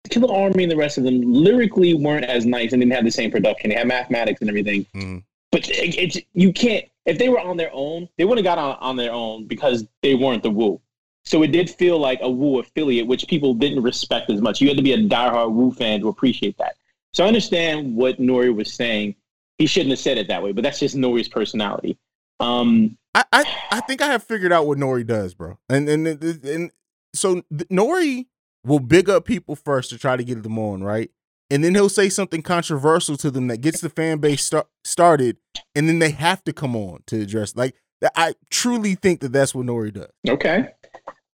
[0.09, 3.11] Killer Army and the rest of them lyrically weren't as nice and didn't have the
[3.11, 3.69] same production.
[3.69, 4.85] They had mathematics and everything.
[4.93, 5.23] Mm.
[5.51, 6.85] But it, it's you can't.
[7.05, 9.85] If they were on their own, they wouldn't have got on, on their own because
[10.01, 10.79] they weren't the Wu.
[11.25, 14.61] So it did feel like a Wu affiliate, which people didn't respect as much.
[14.61, 16.75] You had to be a diehard Wu fan to appreciate that.
[17.13, 19.15] So I understand what Nori was saying.
[19.63, 21.97] He shouldn't have said it that way, but that's just Nori's personality.
[22.41, 25.57] Um, I, I, I think I have figured out what Nori does, bro.
[25.69, 26.71] And and and, and
[27.15, 28.25] so Nori
[28.65, 31.09] will big up people first to try to get them on, right?
[31.49, 35.37] And then he'll say something controversial to them that gets the fan base start, started,
[35.73, 37.55] and then they have to come on to address.
[37.55, 37.73] Like
[38.17, 40.11] I truly think that that's what Nori does.
[40.27, 40.71] Okay,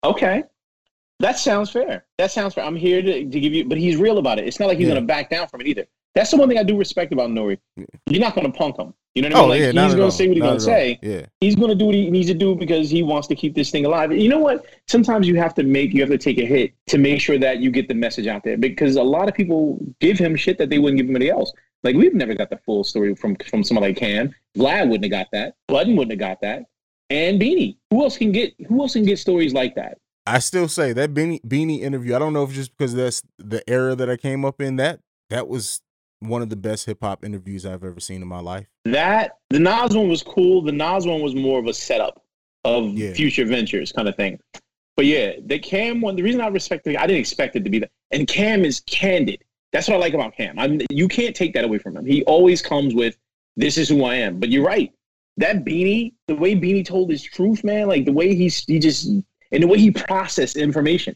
[0.04, 0.44] okay,
[1.22, 2.04] that sounds fair.
[2.18, 2.66] That sounds fair.
[2.66, 4.50] I'm here to, to give you, but he's real about it.
[4.50, 4.96] It's not like he's yeah.
[4.96, 5.88] gonna back down from it either.
[6.18, 7.60] That's the one thing I do respect about Nori.
[8.08, 8.92] You're not gonna punk him.
[9.14, 9.46] You know what I oh, mean?
[9.46, 11.00] Oh, like yeah, he's gonna say what he's gonna say.
[11.04, 11.28] Yeah.
[11.42, 13.86] He's gonna do what he needs to do because he wants to keep this thing
[13.86, 14.12] alive.
[14.12, 14.66] You know what?
[14.88, 17.60] Sometimes you have to make you have to take a hit to make sure that
[17.60, 20.72] you get the message out there because a lot of people give him shit that
[20.72, 21.52] they wouldn't give anybody else.
[21.84, 24.34] Like we've never got the full story from from somebody like Cam.
[24.58, 25.54] Vlad wouldn't have got that.
[25.68, 26.64] Budden wouldn't have got that.
[27.12, 27.78] And Beanie.
[27.92, 30.00] Who else can get who else can get stories like that?
[30.26, 32.16] I still say that Beanie Beanie interview.
[32.16, 34.78] I don't know if just because that's the era that I came up in.
[34.78, 35.00] That
[35.30, 35.82] that was
[36.20, 38.68] one of the best hip hop interviews I've ever seen in my life.
[38.86, 40.62] That the Nas one was cool.
[40.62, 42.24] The Nas one was more of a setup
[42.64, 43.14] of yeah.
[43.14, 44.40] future ventures kind of thing.
[44.96, 46.16] But yeah, the Cam one.
[46.16, 47.92] The reason I respect it, I didn't expect it to be that.
[48.12, 49.44] And Cam is candid.
[49.72, 50.58] That's what I like about Cam.
[50.58, 52.06] I you can't take that away from him.
[52.06, 53.18] He always comes with,
[53.56, 54.92] "This is who I am." But you're right.
[55.38, 59.08] That Beanie, the way Beanie told his truth, man, like the way he's he just
[59.52, 61.16] and the way he processed information.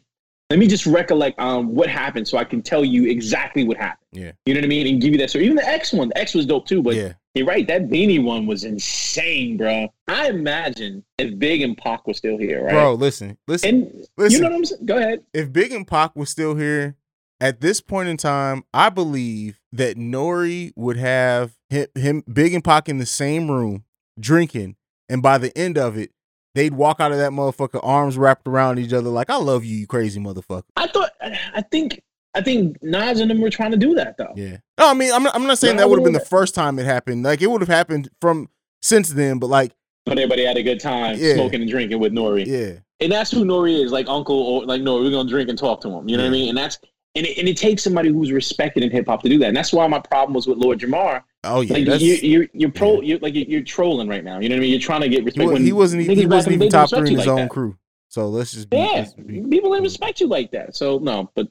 [0.51, 4.05] Let me just recollect um, what happened so I can tell you exactly what happened.
[4.11, 4.33] Yeah.
[4.45, 4.85] You know what I mean?
[4.85, 6.93] And give you that So Even the X one, the X was dope too, but
[6.93, 7.13] yeah.
[7.33, 7.65] you're right.
[7.65, 9.87] That Beanie one was insane, bro.
[10.09, 12.73] I imagine if Big and Pac was still here, right?
[12.73, 14.35] Bro, listen, listen, and listen.
[14.35, 14.85] You know what I'm saying?
[14.85, 15.23] Go ahead.
[15.33, 16.97] If Big and Pac was still here,
[17.39, 22.63] at this point in time, I believe that Nori would have him, him Big and
[22.63, 23.85] Pac in the same room
[24.19, 24.75] drinking,
[25.07, 26.11] and by the end of it,
[26.55, 29.77] they'd walk out of that motherfucker arms wrapped around each other like I love you,
[29.77, 30.63] you crazy motherfucker.
[30.75, 32.01] I thought I think
[32.33, 34.33] I think Nas and them were trying to do that though.
[34.35, 34.57] Yeah.
[34.79, 36.55] No, I mean I'm not, I'm not saying no, that would have been the first
[36.55, 37.23] time it happened.
[37.23, 38.49] Like it would have happened from
[38.81, 39.73] since then, but like
[40.05, 41.35] but everybody had a good time yeah.
[41.35, 42.45] smoking and drinking with Nori.
[42.45, 42.79] Yeah.
[42.99, 45.81] And that's who Nori is, like Uncle or like Nori, we're gonna drink and talk
[45.81, 46.07] to him.
[46.07, 46.29] You know yeah.
[46.29, 46.49] what I mean?
[46.49, 46.79] And that's
[47.15, 49.47] and it, and it takes somebody who's respected in hip hop to do that.
[49.47, 52.71] And that's why my problem was with Lord Jamar Oh yeah, like you, you're you're
[52.71, 54.39] pro, you're like you're trolling right now.
[54.39, 54.69] You know what I mean?
[54.69, 55.57] You're trying to get respect.
[55.57, 56.03] He, he wasn't.
[56.03, 57.49] He wasn't even top three in his like own that.
[57.49, 57.75] crew.
[58.09, 58.91] So let's just be, yeah.
[58.93, 60.75] Let's be, people didn't respect you like that.
[60.75, 61.47] So no, but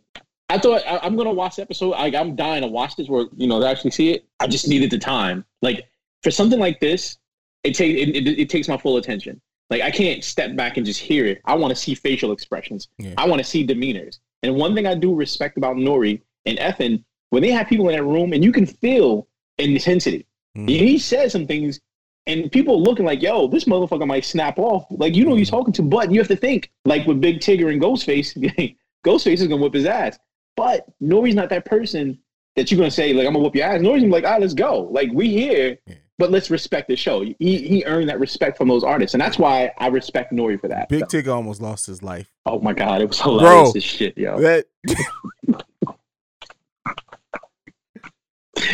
[0.49, 1.93] I thought I, am gonna watch the episode.
[1.95, 4.27] I, I'm dying to watch this where you know to actually see it.
[4.39, 5.45] I just needed the time.
[5.61, 5.89] Like
[6.23, 7.19] for something like this,
[7.65, 9.41] it takes it, it, it, takes my full attention.
[9.71, 11.41] Like I can't step back and just hear it.
[11.47, 12.87] I want to see facial expressions.
[12.99, 13.15] Yeah.
[13.19, 14.21] I want to see demeanors.
[14.43, 17.97] And one thing I do respect about Nori and Ethan, when they have people in
[17.97, 20.27] that room and you can feel intensity.
[20.57, 20.69] Mm.
[20.69, 21.81] He says some things,
[22.27, 25.39] and people looking like, "Yo, this motherfucker might snap off." Like you know, mm.
[25.39, 28.37] he's talking to, but you have to think like with Big Tigger and Ghostface.
[29.07, 30.19] Ghostface is gonna whip his ass,
[30.57, 32.19] but Nori's not that person
[32.57, 34.33] that you're gonna say like, "I'm gonna whip your ass." Nori's gonna be like, "Ah,
[34.33, 35.79] right, let's go." Like we here.
[35.87, 35.95] Yeah.
[36.21, 37.23] But let's respect the show.
[37.23, 40.69] He he earned that respect from those artists, and that's why I respect Nori for
[40.69, 40.91] that.
[40.91, 41.07] Big so.
[41.07, 42.31] Tigger almost lost his life.
[42.45, 44.39] Oh my god, it was hilarious Bro, as shit, yo.
[44.39, 44.67] That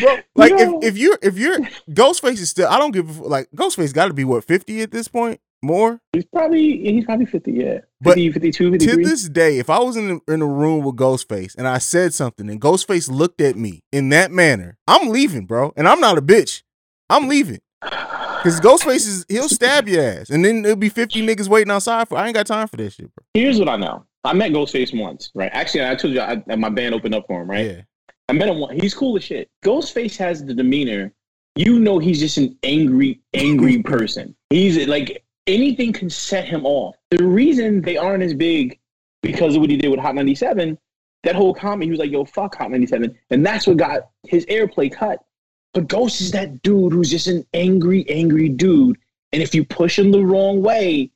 [0.01, 3.95] Bro, like if, if you're if you're Ghostface is still I don't give like Ghostface
[3.95, 6.01] got to be what 50 at this point more.
[6.13, 7.79] He's probably he's probably 50 yeah.
[8.03, 9.05] 50, but 52 53.
[9.05, 12.13] To this day if I was in in a room with Ghostface and I said
[12.13, 15.73] something and Ghostface looked at me in that manner, I'm leaving, bro.
[15.77, 16.63] And I'm not a bitch.
[17.09, 17.61] I'm leaving.
[17.83, 22.09] Cause Ghostface is he'll stab your ass, and then there'll be fifty niggas waiting outside
[22.09, 22.17] for.
[22.17, 23.25] I ain't got time for that shit, bro.
[23.35, 24.05] Here's what I know.
[24.25, 25.51] I met Ghostface once, right?
[25.53, 27.67] Actually, I told you I, my band opened up for him, right?
[27.67, 27.83] Yeah.
[28.29, 28.81] I met him.
[28.81, 29.51] He's cool as shit.
[29.65, 31.13] Ghostface has the demeanor.
[31.55, 34.37] You know, he's just an angry, angry person.
[34.51, 36.97] He's like anything can set him off.
[37.11, 38.79] The reason they aren't as big
[39.23, 40.77] because of what he did with Hot 97,
[41.23, 43.17] that whole comment, he was like, yo, fuck Hot 97.
[43.31, 45.21] And that's what got his airplay cut.
[45.77, 48.97] But Ghost is that dude who's just an angry, angry dude.
[49.33, 51.11] And if you push him the wrong way,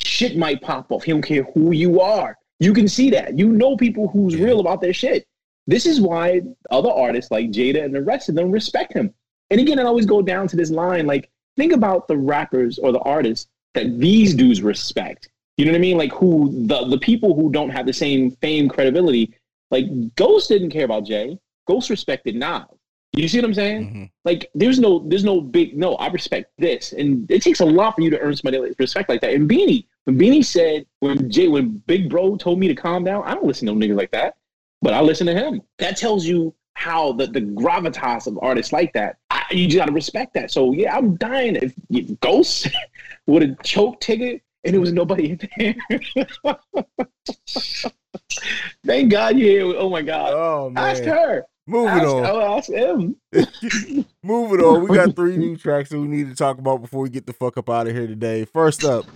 [0.00, 1.04] shit might pop off.
[1.04, 2.36] He don't care who you are.
[2.60, 3.38] You can see that.
[3.38, 5.26] You know people who's real about their shit.
[5.66, 9.14] This is why other artists like Jada and the rest of them respect him.
[9.48, 12.92] And again, it always go down to this line like, think about the rappers or
[12.92, 15.30] the artists that these dudes respect.
[15.56, 15.96] You know what I mean?
[15.96, 19.32] Like who the the people who don't have the same fame credibility.
[19.70, 21.38] Like Ghost didn't care about Jay.
[21.66, 22.66] Ghost respected Nas.
[23.14, 23.84] You see what I'm saying?
[23.84, 24.10] Mhm.
[24.24, 25.96] Like there's no there's no big no.
[25.96, 29.08] I respect this, and it takes a lot for you to earn somebody like respect
[29.08, 29.34] like that.
[29.34, 33.22] And Beanie, when Beanie said when Jay when Big Bro told me to calm down,
[33.24, 34.36] I don't listen to no niggas like that,
[34.80, 35.60] but I listen to him.
[35.78, 39.16] That tells you how the the gravitas of artists like that.
[39.30, 40.50] I, you just gotta respect that.
[40.50, 42.68] So yeah, I'm dying if, if Ghost
[43.26, 45.74] would have choked ticket and there was nobody in there.
[48.86, 49.78] Thank God you're here.
[49.78, 50.32] Oh my God.
[50.32, 51.44] Oh Ask her.
[51.66, 52.26] Moving Ask, on.
[52.26, 53.16] oh, ask him.
[54.22, 57.08] Moving on, we got three new tracks that we need to talk about before we
[57.08, 58.44] get the fuck up out of here today.
[58.44, 59.06] First up,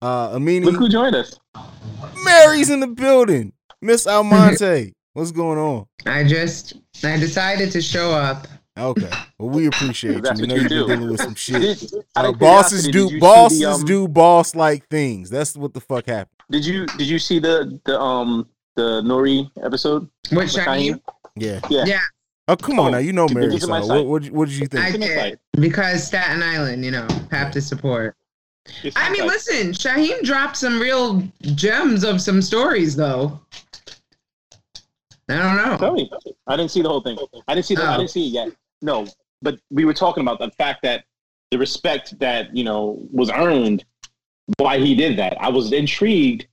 [0.00, 1.38] uh Look who joined us.
[2.24, 3.52] Mary's in the building.
[3.80, 5.86] Miss Almonte, what's going on?
[6.04, 8.48] I just I decided to show up.
[8.76, 10.32] Okay, well we appreciate you.
[10.40, 11.92] We know you you've been dealing with some shit.
[12.16, 15.30] Uh, bosses do did you see bosses the, um, do boss like things.
[15.30, 16.30] That's what the fuck happened.
[16.50, 20.08] Did you did you see the the um the Nori episode?
[20.30, 20.94] What with Shyheim?
[20.94, 21.00] Shyheim?
[21.36, 21.60] Yeah.
[21.70, 21.84] Yeah.
[21.86, 22.00] Yeah.
[22.48, 23.50] Oh come on Oh, now, you know give- Mary.
[23.52, 24.84] give So what, what what did you think?
[24.84, 28.16] I Give me did because Staten Island, you know, have to support.
[28.82, 33.40] It's I mean, listen, Shyheim dropped some real gems of some stories, though.
[35.28, 35.76] I don't know.
[35.78, 36.10] Tell me.
[36.46, 37.16] I didn't see the whole thing.
[37.48, 37.98] I didn't see the, I Oh.
[37.98, 38.48] didn't see it yet.
[38.82, 39.06] No,
[39.40, 41.04] but we were talking about the fact that
[41.50, 43.84] the respect that you know was earned
[44.58, 45.40] why he did that.
[45.40, 46.46] I was intrigued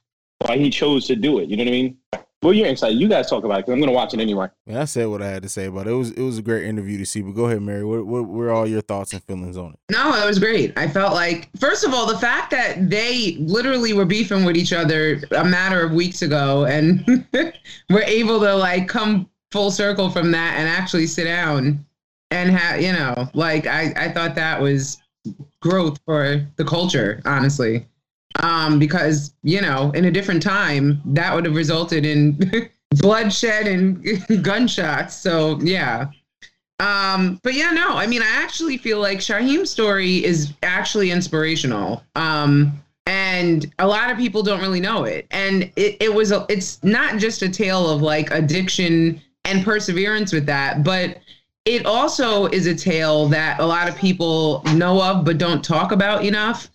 [0.45, 1.49] why he chose to do it.
[1.49, 1.97] You know what I mean?
[2.41, 2.93] Well, your insight.
[2.93, 4.47] You guys talk about it because I'm going to watch it anyway.
[4.65, 5.91] Man, I said what I had to say about it.
[5.91, 7.21] It was it was a great interview to see.
[7.21, 7.83] But go ahead, Mary.
[7.83, 9.79] What what were all your thoughts and feelings on it?
[9.91, 10.77] No, it was great.
[10.77, 14.71] I felt like, first of all, the fact that they literally were beefing with each
[14.71, 17.25] other a matter of weeks ago and
[17.89, 21.85] were able to like come full circle from that and actually sit down
[22.31, 25.01] and have, you know, like I, I thought that was
[25.61, 27.85] growth for the culture, honestly.
[28.41, 34.03] Um, because, you know, in a different time, that would have resulted in bloodshed and
[34.43, 35.15] gunshots.
[35.15, 36.09] So, yeah.
[36.79, 42.03] Um, but yeah, no, I mean, I actually feel like Shyheim's story is actually inspirational.
[42.15, 45.25] Um, and a lot of people don't really know it.
[45.31, 50.31] And it, it was, a, it's not just a tale of like addiction and perseverance
[50.31, 51.19] with that, but
[51.65, 55.91] it also is a tale that a lot of people know of but don't talk
[55.91, 56.69] about enough.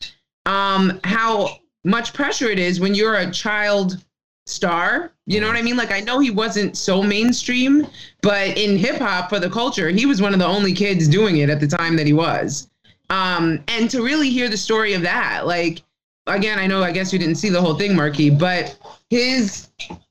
[0.46, 4.02] Um, how much pressure it is when you're a child
[4.46, 5.12] star.
[5.26, 5.76] You know what I mean?
[5.76, 7.86] Like I know he wasn't so mainstream,
[8.22, 11.38] but in hip hop for the culture, he was one of the only kids doing
[11.38, 12.68] it at the time that he was.
[13.10, 15.82] Um, and to really hear the story of that, like
[16.26, 18.76] again, I know I guess you didn't see the whole thing, Marky, but
[19.10, 19.68] his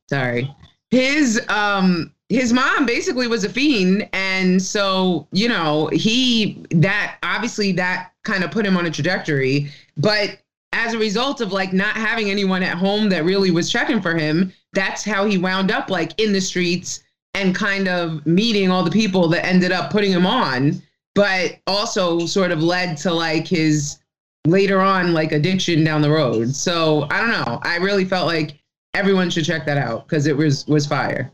[0.10, 0.54] sorry,
[0.94, 4.08] his um his mom basically was a fiend.
[4.14, 9.72] And so you know he that obviously that kind of put him on a trajectory.
[9.98, 10.38] But
[10.72, 14.18] as a result of like not having anyone at home that really was checking for
[14.18, 17.04] him that's how he wound up like in the streets
[17.36, 20.82] and kind of meeting all the people that ended up putting him on
[21.14, 24.00] but also sort of led to like his
[24.48, 26.54] later on like addiction down the road.
[26.56, 27.60] So i don't know.
[27.62, 28.60] I really felt like
[28.94, 31.32] everyone should check that out because it was was fire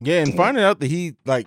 [0.00, 1.46] Yeah, and finding out that he like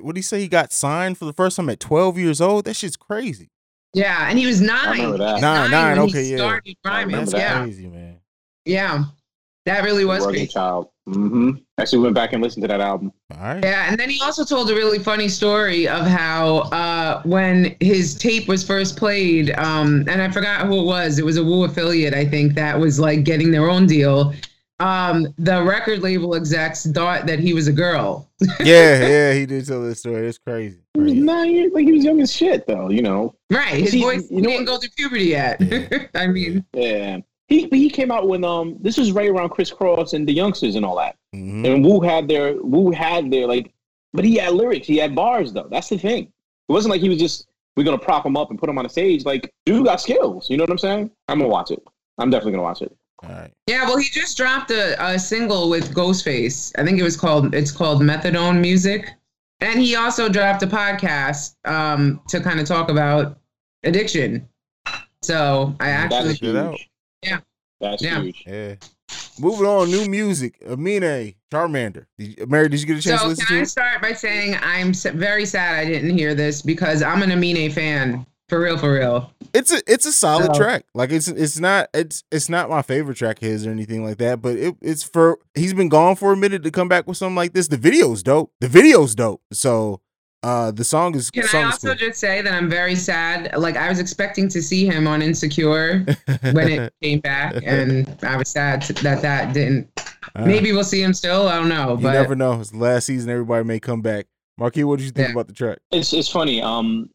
[0.00, 2.64] what did he say he got signed for the first time at 12 years old?
[2.64, 3.50] That shit's crazy.
[3.92, 4.92] Yeah, and he was nine.
[4.92, 5.28] remember that.
[5.28, 6.36] He was Nine, nine, okay, he yeah.
[6.36, 7.06] Started rhyming.
[7.06, 7.56] remember That's that.
[7.56, 8.16] Yeah, crazy, man.
[8.64, 9.04] yeah,
[9.66, 10.50] that really was Rugged great.
[10.50, 10.90] child.
[11.06, 13.12] hmm Actually, went back and listened to that album.
[13.34, 13.64] All right.
[13.64, 18.14] Yeah, and then he also told a really funny story of how uh, when his
[18.16, 21.18] tape was first played, um, and I forgot who it was.
[21.18, 24.32] It was a Wu affiliate, I think, that was like getting their own deal.
[24.80, 28.28] Um, the record label execs thought that he was a girl.
[28.60, 30.26] yeah, yeah, he did tell this story.
[30.26, 30.78] It's crazy.
[30.94, 31.20] He was Crazy.
[31.24, 32.88] nine years, like he was young as shit, though.
[32.90, 33.34] You know.
[33.50, 35.60] Right, his See, voice you know didn't what- go through puberty yet.
[35.60, 36.06] Yeah.
[36.14, 37.18] I mean, Yeah.
[37.48, 40.76] He he came out when um this was right around Kris Kross and the youngsters
[40.76, 41.16] and all that.
[41.34, 41.66] Mhm.
[41.66, 43.72] And Wu had their Wu had their like,
[44.12, 44.86] but he had lyrics.
[44.86, 45.66] He had bars though.
[45.70, 46.24] That's the thing.
[46.68, 48.86] It wasn't like he was just we're gonna prop him up and put him on
[48.86, 49.24] a stage.
[49.24, 50.48] Like dude got skills.
[50.48, 51.10] You know what I'm saying?
[51.28, 51.82] I'm gonna watch it.
[52.18, 52.96] I'm definitely gonna watch it.
[53.22, 53.52] All right.
[53.66, 56.72] Yeah, well, he just dropped a, a single with Ghostface.
[56.78, 59.10] I think it was called it's called Methadone Music,
[59.60, 63.38] and he also dropped a podcast um, to kind of talk about
[63.84, 64.48] addiction.
[65.22, 66.70] So I actually, That's Check it out.
[66.72, 66.88] huge.
[67.22, 67.38] Yeah.
[67.80, 68.22] That's Yeah.
[68.22, 68.44] huge.
[68.46, 68.74] Yeah.
[69.38, 70.54] Moving on, new music.
[70.66, 72.06] Amine, Charmander.
[72.18, 73.66] Did you, Mary, did you get a chance to so listen can to I it?
[73.66, 78.24] start by saying I'm very sad I didn't hear this because I'm an Amine fan.
[78.50, 79.32] For real, for real.
[79.54, 80.84] It's a it's a solid So- track.
[80.94, 84.18] Like it's it's not it's it's not my favorite track of his or anything like
[84.18, 84.42] that.
[84.42, 87.36] But it, it's for he's been gone for a minute to come back with something
[87.36, 87.68] like this.
[87.68, 88.52] The video's dope.
[88.60, 89.40] The video's dope.
[89.52, 90.00] So
[90.42, 91.96] uh the song is Can song I also cool.
[91.96, 93.56] just say that I'm very sad?
[93.56, 96.04] Like I was expecting to see him on Insecure
[96.52, 99.88] when it came back, and I was sad that that didn't.
[100.34, 101.46] Uh, Maybe we'll see him still.
[101.48, 102.60] I don't know, you but never know.
[102.60, 103.30] It's last season.
[103.30, 104.26] Everybody may come back.
[104.58, 105.32] Marquis, what did you think Yeah.
[105.32, 105.78] about the track?
[105.92, 106.60] It's it's funny.
[106.62, 107.10] Um,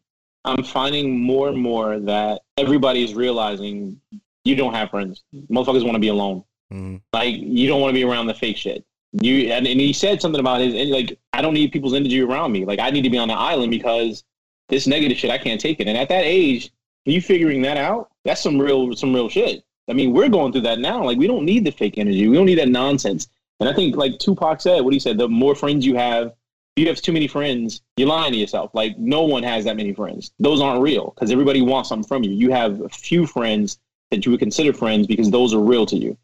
[0.46, 4.00] I'm finding more and more that everybody is realizing
[4.44, 5.24] you don't have friends.
[5.50, 6.44] Motherfuckers want to be alone.
[6.72, 7.00] Mhm.
[7.12, 8.84] Like you don't want to be around the fake shit.
[9.20, 12.52] You and, and he said something about his like I don't need people's energy around
[12.52, 12.64] me.
[12.64, 14.24] Like I need to be on the island because
[14.68, 15.88] this negative shit I can't take it.
[15.88, 16.70] And at that age,
[17.04, 19.64] you figuring that out, that's some real some real shit.
[19.88, 21.04] I mean, we're going through that now.
[21.04, 22.28] Like we don't need the fake energy.
[22.28, 23.28] We don't need that nonsense.
[23.60, 26.32] And I think like Tupac said, what he said, the more friends you have,
[26.76, 28.70] you have too many friends, you're lying to yourself.
[28.74, 30.32] Like no one has that many friends.
[30.38, 32.30] Those aren't real because everybody wants something from you.
[32.30, 33.78] You have a few friends
[34.10, 36.16] that you would consider friends because those are real to you.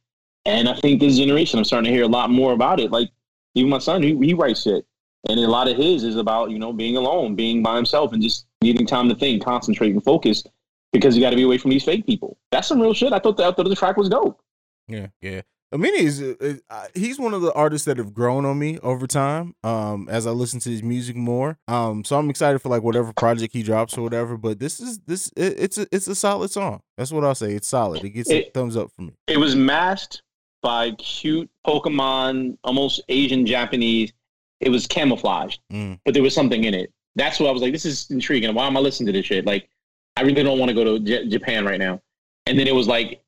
[0.44, 2.90] And I think this generation, I'm starting to hear a lot more about it.
[2.90, 3.11] Like
[3.55, 4.84] even my son, he, he writes shit,
[5.28, 8.22] and a lot of his is about you know being alone, being by himself, and
[8.22, 10.44] just needing time to think, concentrate, and focus
[10.92, 12.36] because you got to be away from these fake people.
[12.50, 13.12] That's some real shit.
[13.12, 14.42] I thought the, I thought the track was dope.
[14.88, 15.42] Yeah, yeah.
[15.73, 19.07] Amine is uh, uh, he's one of the artists that have grown on me over
[19.07, 19.55] time.
[19.64, 21.59] Um, as I listen to his music more.
[21.68, 24.37] Um, so I'm excited for like whatever project he drops or whatever.
[24.37, 26.83] But this is this it, it's a it's a solid song.
[26.99, 27.53] That's what I'll say.
[27.55, 28.05] It's solid.
[28.05, 29.12] It gets a thumbs up for me.
[29.27, 30.23] It was masked
[30.62, 34.12] by cute Pokemon, almost Asian Japanese.
[34.61, 35.99] It was camouflaged, Mm.
[36.05, 36.93] but there was something in it.
[37.16, 37.73] That's what I was like.
[37.73, 38.55] This is intriguing.
[38.55, 39.45] Why am I listening to this shit?
[39.45, 39.68] Like,
[40.16, 42.01] I really don't want to go to J- Japan right now.
[42.47, 43.23] And then it was like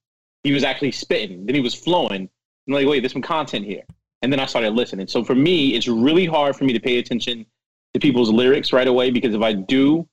[0.44, 1.44] he was actually spitting.
[1.44, 2.28] Then he was flowing.
[2.66, 3.82] I'm like, wait, there's some content here.
[4.22, 5.06] And then I started listening.
[5.06, 7.44] So for me, it's really hard for me to pay attention
[7.92, 10.08] to people's lyrics right away because if I do,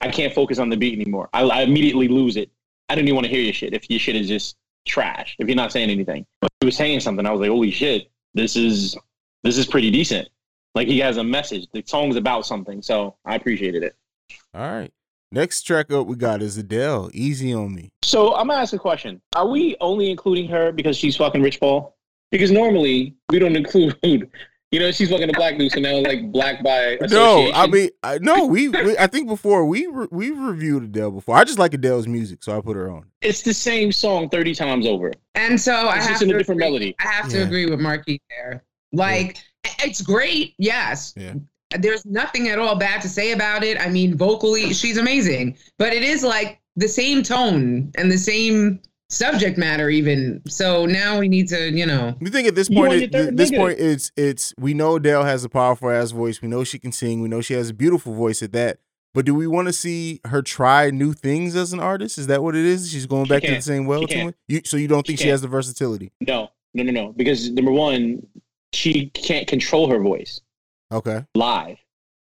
[0.00, 1.28] I can't focus on the beat anymore.
[1.32, 2.50] I, I immediately lose it.
[2.88, 5.34] I don't even want to hear your shit if your shit is just trash.
[5.38, 7.26] If you're not saying anything, but he was saying something.
[7.26, 8.96] I was like, holy shit, this is
[9.42, 10.28] this is pretty decent.
[10.74, 11.66] Like he has a message.
[11.72, 13.96] The song's about something, so I appreciated it.
[14.54, 14.92] All right.
[15.32, 17.10] Next track up we got is Adele.
[17.12, 17.90] Easy on me.
[18.02, 21.58] So I'm gonna ask a question: Are we only including her because she's fucking Rich
[21.58, 21.95] Paul?
[22.30, 23.96] Because normally we don't include,
[24.72, 27.50] you know, she's fucking a black dude, so now like black by No.
[27.52, 28.46] I mean, I, no.
[28.46, 31.36] We, we I think before we re, we reviewed Adele before.
[31.36, 33.04] I just like Adele's music, so I put her on.
[33.22, 35.12] it's the same song thirty times over.
[35.34, 36.96] and so I have just in to a different agree, melody.
[36.98, 37.44] I have to Yeah.
[37.44, 38.64] agree with Marky there.
[38.92, 39.38] Like
[39.84, 41.12] it's great, yes.
[41.16, 41.34] Yeah.
[41.78, 43.80] There's nothing at all bad to say about it.
[43.80, 48.80] I mean, vocally, she's amazing, but it is like the same tone and the same
[49.10, 50.42] subject matter, even.
[50.48, 53.30] So now we need to, you know, We think at this point, want it, your
[53.32, 53.56] this nigga.
[53.56, 56.40] point, it's it's we know Adele has a powerful ass voice.
[56.42, 57.20] We know she can sing.
[57.20, 58.78] We know she has a beautiful voice at that.
[59.14, 62.18] But do we want to see her try new things as an artist?
[62.18, 62.90] Is that what it is?
[62.90, 65.18] She's going She back to the same well She to You, so you don't think
[65.18, 65.32] she, can't.
[65.32, 66.12] has the versatility?
[66.20, 67.12] No, no, no, no.
[67.16, 68.26] Because number one,
[68.74, 70.42] she can't control her voice
[70.92, 71.24] Okay.
[71.34, 71.78] live.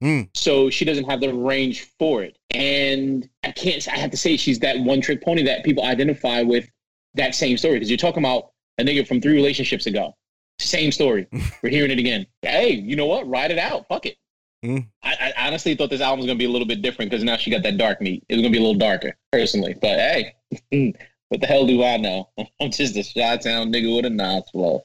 [0.04, 0.28] Mm.
[0.34, 2.38] So she doesn't have the range for it.
[2.56, 6.40] And I can't, I have to say she's that one trick pony that people identify
[6.40, 6.66] with
[7.12, 7.74] that same story.
[7.74, 10.16] Because you're talking about a nigga from three relationships ago.
[10.58, 11.26] Same story.
[11.62, 12.26] We're hearing it again.
[12.40, 13.28] Hey, you know what?
[13.28, 13.86] Ride it out.
[13.88, 14.16] Fuck it.
[14.64, 14.86] Mm.
[15.02, 17.22] I, I honestly thought this album was going to be a little bit different because
[17.22, 18.24] now she got that dark meat.
[18.30, 19.74] It was going to be a little darker, personally.
[19.74, 20.34] But hey,
[21.28, 22.30] what the hell do I know?
[22.60, 24.82] I'm just a Chi Town nigga with a Nas flow.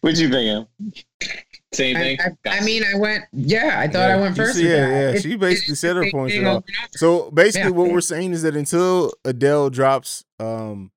[0.00, 0.92] what you think, Em?
[1.74, 2.18] Same I, thing?
[2.46, 4.56] I, I mean, I went, yeah, I thought Yeah, I went first.
[4.56, 4.90] see- yeah, that.
[4.90, 6.56] yeah, It's- she basically it's said her same points thing it all.
[6.56, 6.88] over and over.
[6.96, 7.76] So basically, Yeah.
[7.76, 10.90] what we're saying is that until Adele drops um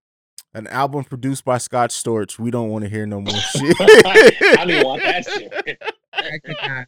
[0.54, 3.76] an album produced by Scott Storch, we don't want to hear no more shit.
[3.80, 5.82] I don't want that shit.
[6.14, 6.88] I could not.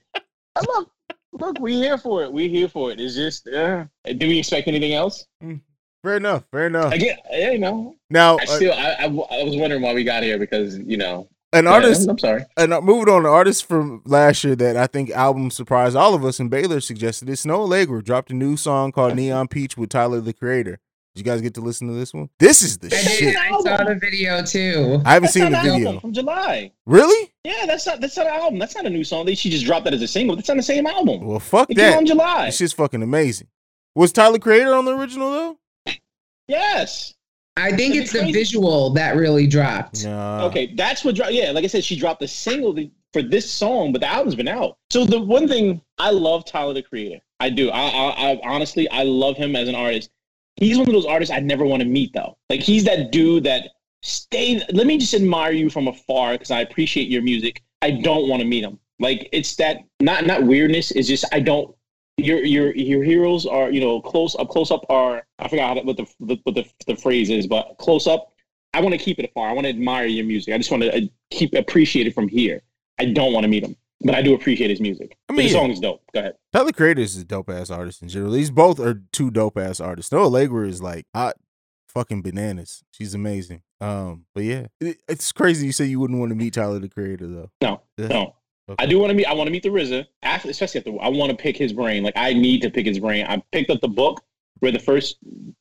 [0.67, 0.91] look,
[1.33, 2.31] look, we here for it.
[2.33, 2.99] We here for it.
[2.99, 3.85] It's just, uh,
[4.17, 5.25] do we expect anything else?
[6.03, 6.45] Fair enough.
[6.51, 6.93] Fair enough.
[6.93, 10.03] Again, yeah, you know, Now, I uh, still, I, I, I was wondering why we
[10.03, 12.43] got here because you know, an yeah, artist, I'm sorry.
[12.57, 16.13] and uh, moving on, an artist from last year that I think album surprised all
[16.13, 17.33] of us, and Baylor suggested it.
[17.33, 20.79] Snoh Aalegra dropped a new song called Neon Peach with Tyler the Creator.
[21.15, 22.29] Did you guys get to listen to this one?
[22.39, 23.01] This is the I did.
[23.01, 23.35] shit.
[23.35, 25.01] I saw the video too.
[25.03, 25.99] I haven't That's seen the not an album video.
[26.01, 26.71] from July.
[26.85, 27.33] Really?
[27.43, 28.59] Yeah, that's not that's not an album.
[28.59, 29.25] That's not a new song.
[29.25, 30.35] They she just dropped that as a single.
[30.35, 31.25] That's on the same album.
[31.25, 31.99] Well, fuck It came out that.
[32.01, 32.45] in July.
[32.45, 33.47] This shit's fucking amazing.
[33.95, 35.93] Was Tyler Creator on the original though?
[36.47, 37.15] Yes.
[37.59, 40.05] I think it's be the visual that really dropped.
[40.05, 40.45] Nah.
[40.47, 41.15] Okay, that's what.
[41.15, 42.75] dro- Yeah, like I said, she dropped a single
[43.13, 44.77] for this song, but the album's been out.
[44.91, 47.19] So the one thing I love Tyler the Creator.
[47.39, 47.69] I do.
[47.69, 50.09] I, I, I honestly, I love him as an artist.
[50.57, 52.37] He's one of those artists I'd never want to meet though.
[52.49, 53.69] Like he's that dude that
[54.03, 54.61] stay.
[54.71, 57.63] Let me just admire you from afar because I appreciate your music.
[57.81, 58.77] I don't want to meet him.
[58.99, 60.91] Like it's that not not weirdness.
[60.91, 61.73] It's just I don't
[62.19, 65.73] your your your heroes are you know close up close up are I forgot how
[65.75, 66.05] to, what the,
[66.43, 68.33] what the the phrase is, but close up.
[68.73, 69.49] I want to keep it afar.
[69.49, 70.53] I want to admire your music.
[70.53, 71.01] I just want to uh,
[71.31, 72.61] keep appreciate it from here.
[72.99, 75.17] I don't want to meet him, but I do appreciate his music.
[75.27, 76.01] I mean, the song is dope.
[76.13, 76.33] Go ahead.
[76.53, 78.31] Tyler the Creator is a dope ass artist in general.
[78.31, 80.11] These both are two dope ass artists.
[80.13, 81.35] Snoh Aalegra is like hot
[81.87, 82.83] fucking bananas.
[82.91, 83.63] She's amazing.
[83.81, 86.89] Um, but yeah, it, it's crazy you say you wouldn't want to meet Tyler the
[86.89, 87.49] Creator though.
[87.61, 88.07] No, Yeah.
[88.09, 88.35] no.
[88.69, 88.83] Okay.
[88.83, 89.25] I do want to meet.
[89.25, 90.91] I want to meet the RZA, after, especially after.
[91.01, 92.03] I want to pick his brain.
[92.03, 93.25] Like I need to pick his brain.
[93.27, 94.21] I picked up the book
[94.59, 95.17] where the first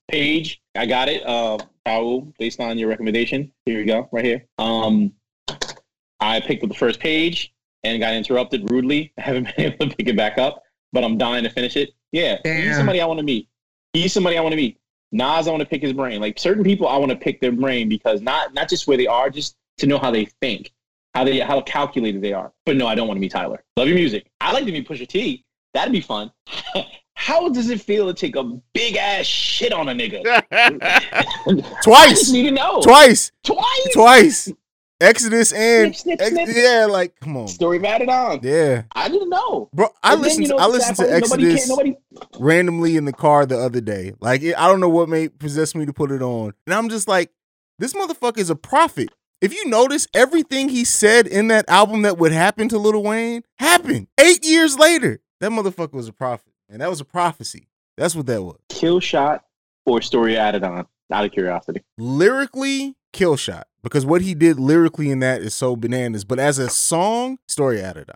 [0.09, 0.61] page.
[0.75, 1.27] I got it.
[1.27, 3.51] Uh, Raul, based on your recommendation.
[3.65, 4.45] Here we go, right here.
[4.59, 5.15] Um,
[6.21, 9.13] I picked up the first page and got interrupted rudely.
[9.19, 11.91] I haven't been able to pick it back up, but I'm dying to finish it.
[12.13, 13.49] Yeah, he's somebody I want to meet.
[13.95, 14.79] He's somebody I want to meet.
[15.13, 16.21] Nas, I want to pick his brain.
[16.21, 19.07] Like certain people, I want to pick their brain because not not just where they
[19.07, 20.73] are, just to know how they think
[21.15, 22.53] how they how calculated they are.
[22.67, 23.63] But no, I don't want to meet Tyler.
[23.77, 24.31] Love your music.
[24.41, 25.45] I like to meet Pusha T.
[25.75, 26.31] That'd be fun.
[27.15, 30.23] how does it feel to take a big ass shit on a nigga?
[30.53, 32.81] I just Twice, need to know.
[32.81, 33.89] twice, Twice.
[33.93, 34.53] twice.
[35.01, 38.41] Exodus and Snip, snip, Ex- yeah, like come on, Story of on.
[38.43, 39.69] yeah, I didn't know.
[39.73, 39.89] bro.
[40.03, 40.43] I then, listened.
[40.47, 41.17] you know, I listened to nobody
[41.53, 41.97] Exodus can't- Nobody,
[42.41, 44.15] randomly in the car the other day.
[44.21, 46.89] Like it, I don't know what made possessed me to put it on, and I'm
[46.89, 47.31] just like,
[47.79, 49.11] this motherfucker is a prophet.
[49.41, 53.43] If you notice, everything he said in that album that would happen to Lil Wayne
[53.59, 55.21] happened eight years later.
[55.39, 57.69] That motherfucker was a prophet, and that was a prophecy.
[57.97, 58.59] That's what that was.
[58.69, 59.45] kill shot
[59.87, 60.87] or story of Adidon.
[61.11, 61.83] Out of curiosity.
[61.97, 66.25] Lyrically, kill shot because what he did lyrically in that is so bananas.
[66.25, 68.15] But as a song, Story of Adidon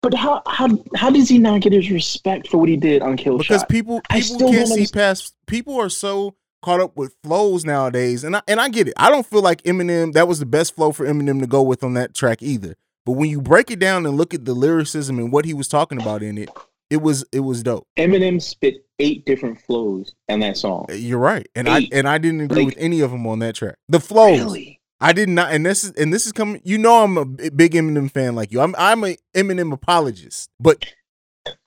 [0.00, 3.16] But how how how does he not get his respect for what he did on
[3.16, 3.48] Kill Shot?
[3.48, 5.34] because people I people still can't see past.
[5.46, 8.94] People are so caught up with flows nowadays, and I and I get it.
[8.96, 11.82] I don't feel like Eminem that was the best flow for Eminem to go with
[11.84, 12.76] on that track either.
[13.04, 15.66] But when you break it down and look at the lyricism and what he was
[15.68, 16.48] talking about in it,
[16.88, 17.86] it was it was dope.
[17.98, 20.86] Eminem spit eight different flows on that song.
[20.88, 23.40] Uh, you're right, and I and I didn't agree Like- with any of them on
[23.40, 23.76] that track.
[23.88, 24.78] The flows, Really?
[25.00, 26.60] I did not, and this is and this is coming.
[26.64, 28.60] You know, I'm a big Eminem fan like you.
[28.60, 30.86] I'm I'm a Eminem apologist, but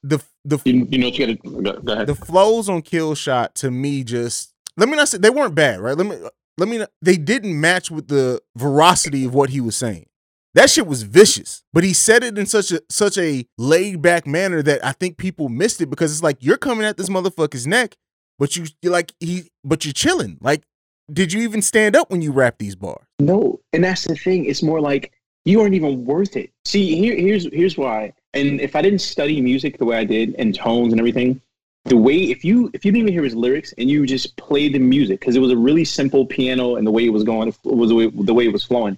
[0.02, 2.08] the the You, you know what you gotta go, go ahead.
[2.08, 5.80] the flows on Kill Shot to me just let me not say they weren't bad,
[5.80, 5.98] right?
[5.98, 9.62] Let me uh, let me not, they didn't match with the veracity of what he
[9.62, 10.08] was saying.
[10.54, 14.26] That shit was vicious, but he said it in such a such a laid back
[14.26, 17.68] manner that I think people missed it because it's like you're coming at this motherfucker's
[17.68, 17.96] neck,
[18.40, 20.38] but you you're like he but you're chilling.
[20.40, 20.64] Like,
[21.12, 23.06] did you even stand up when you rap these bars?
[23.20, 24.46] No, and that's the thing.
[24.46, 25.12] It's more like
[25.44, 26.52] you aren't even worth it.
[26.64, 28.14] See, here, here's here's why.
[28.34, 31.42] And if I didn't study music the way I did and tones and everything,
[31.86, 34.74] the way if you if you didn't even hear his lyrics and you just played
[34.74, 37.54] the music because it was a really simple piano and the way it was going
[37.64, 38.98] was the way, the way it was flowing.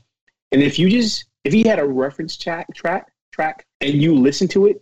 [0.52, 4.48] And if you just if he had a reference track track track and you listen
[4.50, 4.82] to it,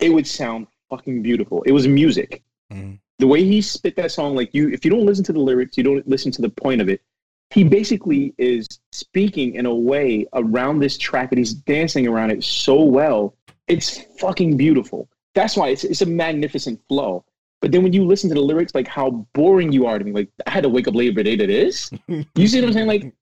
[0.00, 1.62] it would sound fucking beautiful.
[1.62, 2.42] It was music.
[2.72, 2.98] Mhm.
[3.20, 5.78] The way he spit that song, like you, if you don't listen to the lyrics,
[5.78, 7.00] you don't listen to the point of it
[7.50, 12.42] he basically is speaking in a way around this track and he's dancing around it
[12.42, 13.36] so well.
[13.68, 15.08] It's fucking beautiful.
[15.34, 17.24] That's why it's, it's a magnificent flow.
[17.64, 20.12] But then when you listen to the lyrics, like how boring you are to me,
[20.12, 21.90] like I had to wake up late every day to this.
[22.36, 22.86] You see what I'm saying?
[22.86, 23.14] Like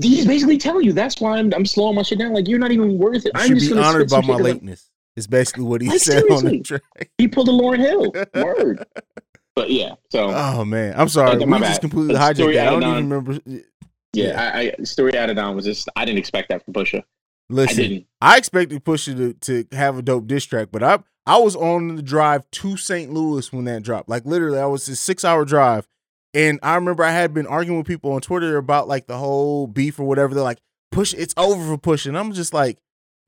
[0.00, 2.32] he's basically telling you that's why I'm, I'm slowing my shit down.
[2.32, 3.32] Like you're not even worth it.
[3.34, 4.90] You I'm should just be honored by my shit 'cause I'm- lateness.
[5.16, 7.10] Is basically what he Like, said on the track.
[7.18, 8.12] He pulled a Lauryn Hill.
[8.44, 8.86] Word.
[9.56, 11.30] But yeah, so Oh man, I'm sorry.
[11.34, 12.60] Okay, we my just completely hijacked story.
[12.60, 13.40] I don't even remember.
[14.12, 17.00] yeah, I, I Story of Adidon was just I didn't expect that from Pusha.
[17.00, 17.04] I
[17.48, 18.06] Listen, didn't.
[18.20, 21.94] I expected Pusha to, to have a dope diss track, but I I was on
[21.96, 23.12] the drive to St.
[23.12, 24.08] Louis when that dropped.
[24.08, 25.86] Like literally, I was a six hour drive,
[26.32, 29.66] and I remember I had been arguing with people on Twitter about like the whole
[29.66, 30.34] beef or whatever.
[30.34, 30.60] They're like,
[30.90, 32.16] "Push, it's over for pushing.
[32.16, 32.78] I'm just like,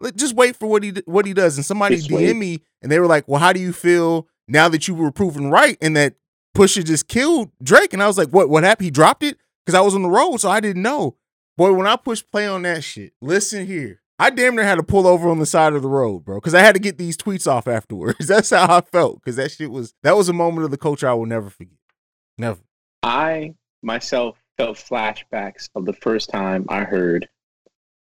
[0.00, 1.56] "Let- just wait for what he what he does.
[1.58, 2.36] And somebody Just DM wait.
[2.36, 5.50] me, and they were like, "Well, how do you feel now that you were proven
[5.50, 6.14] right and that
[6.56, 8.48] Pusha just killed Drake?" And I was like, "What?
[8.48, 8.86] What happened?
[8.86, 9.36] He dropped it
[9.66, 11.16] because I was on the road, so I didn't know."
[11.58, 14.00] Boy, when I pushed play on that shit, listen here.
[14.20, 16.54] I damn near had to pull over on the side of the road, bro, because
[16.54, 18.26] I had to get these tweets off afterwards.
[18.28, 21.08] That's how I felt, because that shit was that was a moment of the culture
[21.08, 21.78] I will never forget.
[22.36, 22.60] Never.
[23.02, 27.30] I myself felt flashbacks of the first time I heard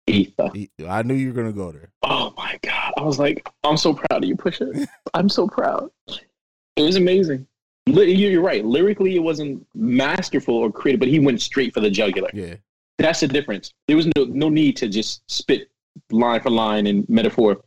[0.07, 0.51] Ether.
[0.89, 1.91] I knew you were gonna go there.
[2.03, 2.95] Oh my god!
[2.97, 4.89] I was like, I'm so proud of you, Pusha.
[5.15, 5.91] I'm so proud.
[6.09, 7.47] It was amazing.
[7.85, 8.65] You're right.
[8.65, 12.31] Lyrically, it wasn't masterful or creative, but he went straight for the jugular.
[12.33, 12.55] Yeah.
[12.97, 13.75] That's the difference.
[13.87, 15.69] There was no no need to just spit
[16.11, 17.59] line for line and metaphor.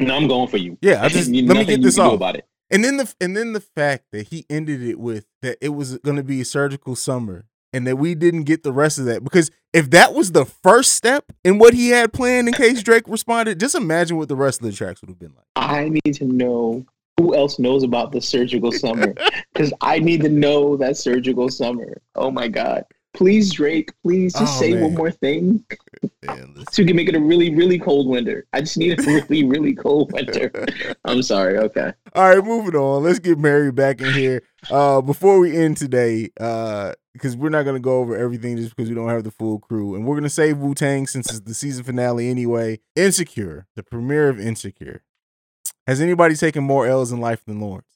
[0.00, 0.76] No, I'm going for you.
[0.80, 2.14] Yeah, I just let me get this off.
[2.14, 2.46] about it.
[2.70, 5.98] And then the and then the fact that he ended it with that it was
[5.98, 9.22] gonna be a surgical summer and that we didn't get the rest of that.
[9.22, 13.06] Because if that was the first step in what he had planned in case Drake
[13.06, 15.44] responded, just imagine what the rest of the tracks would have been like.
[15.56, 16.86] I need to know
[17.18, 19.14] who else knows about the surgical summer?
[19.52, 22.02] Because I need to know that surgical summer.
[22.16, 22.84] Oh my god.
[23.14, 24.82] Please, Drake, please just Oh, say man.
[24.82, 25.64] one more thing
[26.26, 28.44] Man, so we can make it a really, really cold winter.
[28.52, 30.50] I just need a really, really cold winter.
[31.04, 31.56] I'm sorry.
[31.58, 31.92] Okay.
[32.14, 33.04] All right, moving on.
[33.04, 34.42] Let's get Mary back in here.
[34.70, 38.88] Uh, before we end today, uh, because we're not gonna go over everything just because
[38.88, 41.54] we don't have the full crew, and we're gonna save Wu Tang since it's the
[41.54, 42.80] season finale anyway.
[42.96, 45.02] Insecure, the premiere of Insecure.
[45.86, 47.93] Has anybody taken more L's in life than Lawrence?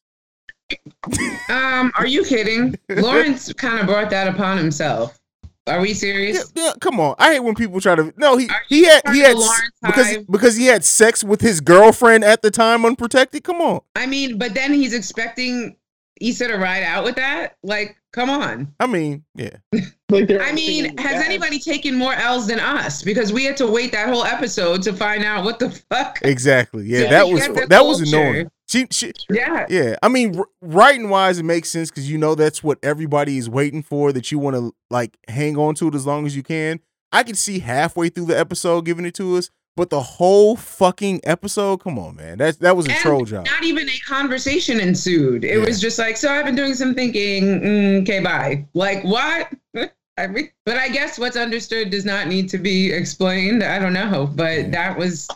[1.48, 2.78] Um, are you kidding?
[2.90, 5.18] Lawrence kind of brought that upon himself.
[5.66, 6.50] Are we serious?
[6.54, 7.14] yeah, come on.
[7.18, 8.12] I hate when people try to.
[8.16, 9.36] No, he he had he had
[9.82, 10.26] because hive?
[10.30, 13.44] because he had sex with his girlfriend at the time unprotected.
[13.44, 13.80] Come on.
[13.94, 15.76] I mean, but then he's expecting
[16.20, 17.56] Issa to ride out with that?
[17.62, 18.74] Like, come on.
[18.80, 19.56] I mean, yeah.
[20.10, 21.26] Like I mean, has bad.
[21.26, 23.02] anybody taken more L's than us?
[23.02, 26.18] Because we had to wait that whole episode to find out what the fuck.
[26.22, 26.86] Exactly.
[26.86, 28.50] Yeah, Yeah, that was get the that was annoying.
[28.68, 29.66] She she Yeah.
[29.68, 33.48] Yeah, I mean, writing wise, it makes sense because you know that's what everybody is
[33.48, 34.12] waiting for.
[34.12, 36.80] That you want to like hang on to it as long as you can.
[37.10, 41.20] I could see halfway through the episode giving it to us, but the whole fucking
[41.24, 43.46] episode, come on, man, that that was a And troll job.
[43.46, 45.44] Not even a conversation ensued.
[45.44, 45.64] It Yeah.
[45.64, 47.44] was just like, so I've been doing some thinking.
[47.62, 48.66] Mm, okay, bye.
[48.74, 49.48] Like, what?
[50.18, 53.62] I mean, but I guess what's understood does not need to be explained.
[53.62, 54.68] I don't know, but Yeah.
[54.70, 55.28] that was.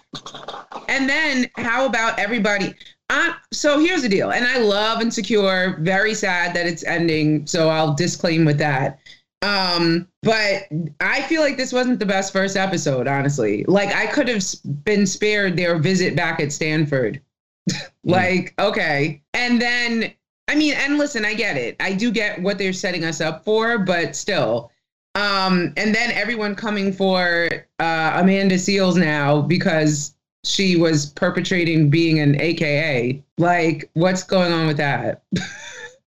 [0.89, 2.75] And then how about everybody?
[3.13, 5.77] Uh, so here's the deal, and I love Insecure.
[5.81, 7.47] Very sad that it's ending.
[7.47, 9.01] So I'll disclaim with that.
[9.43, 10.63] Um, but
[10.99, 13.65] I feel like this wasn't the best first episode, honestly.
[13.69, 14.43] Like I could have
[14.85, 17.21] been spared their visit back at Stanford.
[18.05, 19.21] like, okay.
[19.35, 20.15] And then
[20.49, 21.77] I mean, and listen, I get it.
[21.81, 24.71] I do get what they're setting us up for, but still.
[25.17, 32.19] Um, and then everyone coming for uh Amanda Seales now because she was perpetrating being
[32.21, 33.23] an AKA.
[33.39, 35.23] Like, what's going on with that?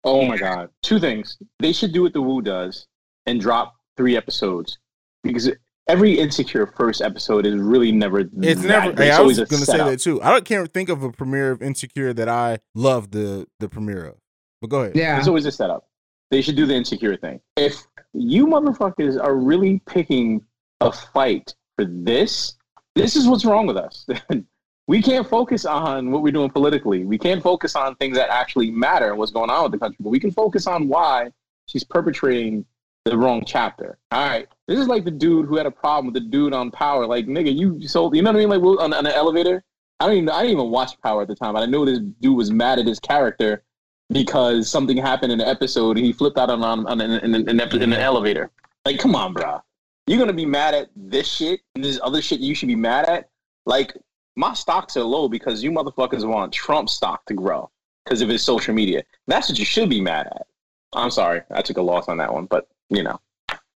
[0.05, 0.69] Oh my god.
[0.83, 1.37] Two things.
[1.59, 2.85] They should do what the Wu does
[3.25, 4.77] and drop three episodes
[5.23, 5.49] because
[5.87, 8.19] every insecure first episode is really never.
[8.19, 8.67] It's that.
[8.67, 8.91] never.
[8.91, 10.21] It's Hey, I was gonna say that too.
[10.21, 14.05] I don't can't think of a premiere of Insecure that I love the the premiere
[14.05, 14.17] of.
[14.61, 14.95] But go ahead.
[14.95, 15.17] Yeah.
[15.17, 15.87] It's always a setup.
[16.29, 17.41] They should do the insecure thing.
[17.55, 17.75] If
[18.13, 20.45] you motherfuckers are really picking
[20.81, 22.57] a fight for this,
[22.95, 24.07] this is what's wrong with us.
[24.87, 27.05] we can't focus on what we're doing politically.
[27.05, 29.97] We can't focus on things that actually matter and what's going on with the country.
[29.99, 31.31] But we can focus on why
[31.67, 32.65] she's perpetrating
[33.03, 33.97] the wrong chapter.
[34.11, 34.47] All right.
[34.67, 37.05] This is like the dude who had a problem with the dude on Power.
[37.05, 38.49] Like, nigga, you sold, you know what I mean?
[38.49, 39.63] Like, on, on the elevator.
[39.99, 41.99] I don't even, I didn't even watch Power at the time, but I know this
[41.99, 43.63] dude was mad at his character
[44.11, 47.93] because something happened in the episode and he flipped out on, on, on in an
[47.93, 48.51] elevator.
[48.83, 49.61] Like, come on, bro.
[50.07, 53.05] You're gonna be mad at this shit and this other shit you should be mad
[53.09, 53.29] at?
[53.65, 53.97] Like,
[54.35, 57.69] my stocks are low because you motherfuckers want Trump stock to grow
[58.03, 59.03] because of his social media.
[59.27, 60.45] That's what you should be mad at.
[60.93, 63.19] I'm sorry, I took a loss on that one, but you know,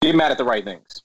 [0.01, 1.03] get mad at the right things.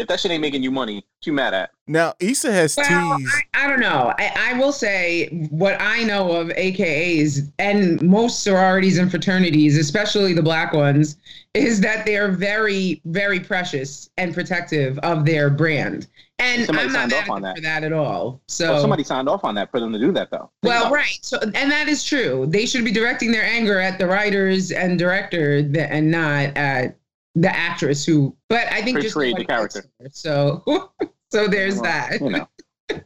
[0.00, 1.70] If that shit ain't making you money, what you mad at?
[1.86, 3.30] Now Issa has Well, teased.
[3.54, 4.14] I, I don't know.
[4.18, 10.32] I, I will say what I know of AKAs and most sororities and fraternities, especially
[10.32, 11.16] the black ones,
[11.54, 16.06] is that they're very, very precious and protective of their brand.
[16.38, 17.56] And Somebody I'm not signed mad off on that.
[17.56, 18.40] for that at all.
[18.48, 20.50] So Well, somebody signed off on that for them to do that, though.
[20.62, 20.94] Think well, about it.
[20.96, 21.18] right.
[21.20, 22.46] So, and that is true.
[22.48, 26.96] They should be directing their anger at the writers and director th- and not at
[27.40, 28.36] the actress who.
[28.48, 29.84] But I think just Portrayed the character.
[30.10, 30.62] So,
[31.32, 32.20] so there's Well, that.
[32.20, 32.48] You know,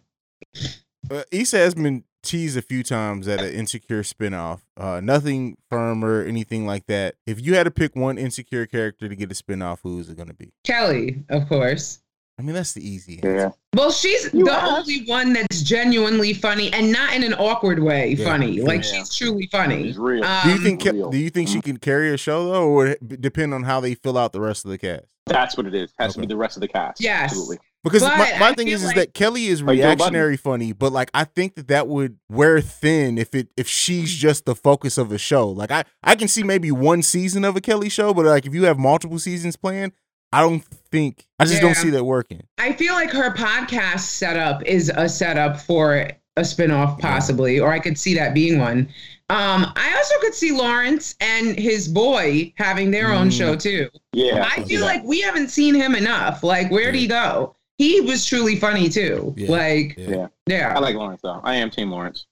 [1.11, 4.61] Uh, Issa has been teased a few times at an insecure spinoff.
[4.75, 7.17] Uh, nothing firm or anything like that.
[7.27, 10.17] If you had to pick one insecure character to get a spinoff, who is it
[10.17, 10.55] going to be?
[10.65, 12.01] Kelly, of course.
[12.39, 13.35] I mean, that's the easy answer.
[13.37, 13.51] yeah.
[13.77, 14.73] Well, she's You the asked.
[14.73, 18.53] only one that's genuinely funny and not in an awkward way Yeah, funny.
[18.57, 18.65] yeah.
[18.65, 19.85] Like she's truly funny.
[19.85, 20.25] He's real.
[20.25, 20.85] Um, Do you think?
[20.85, 21.11] Real.
[21.11, 23.63] Do you think she can carry a show though, or would it b- depend on
[23.63, 25.05] how they fill out the rest of the cast?
[25.27, 25.93] That's what it is.
[25.99, 27.01] Has to be the rest of the cast.
[27.01, 27.31] Yes.
[27.31, 27.59] Absolutely.
[27.85, 29.99] Because But my, my thing feel is, is that Kelly is Like Joe Budden.
[29.99, 34.13] reactionary funny, but like I think that that would wear thin if it if she's
[34.13, 35.49] just the focus of a show.
[35.49, 38.55] Like I I can see maybe one season of a Kelly show, but like if
[38.55, 39.93] you have multiple seasons planned,
[40.33, 40.65] I don't
[40.95, 42.43] think I just don't see that working.
[42.59, 45.97] I feel like her podcast setup is a setup for
[46.37, 48.89] a spinoff, possibly, or I could see that being one.
[49.31, 53.39] Um, I also could see Lawrence and his boy having their own Mm.
[53.39, 53.89] show too.
[54.13, 54.49] Yeah.
[54.55, 56.43] I feel like we haven't seen him enough.
[56.43, 57.57] Like, where'd he go?
[57.79, 59.35] He was truly funny too.
[59.37, 59.51] Yeah.
[59.51, 60.27] Like, Yeah.
[60.47, 60.75] yeah.
[60.77, 61.41] I like Lawrence though.
[61.43, 62.27] I am Team Lawrence.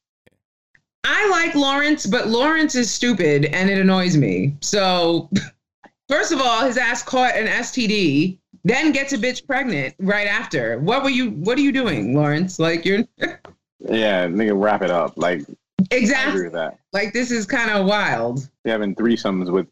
[1.05, 4.55] I like Lawrence, but Lawrence is stupid and it annoys me.
[4.61, 5.29] So,
[6.13, 10.79] first of all, his ass caught an STD, then gets a bitch pregnant right after.
[10.81, 11.31] What were you?
[11.31, 12.59] What are you doing, Lawrence?
[12.59, 13.05] Like you're.
[13.89, 15.15] Yeah, nigga, wrap it up.
[15.17, 15.43] Like, I
[15.91, 16.43] agree Exactly.
[16.45, 16.79] with that.
[16.93, 18.49] Like this is kind of wild.
[18.65, 19.67] You're having threesomes with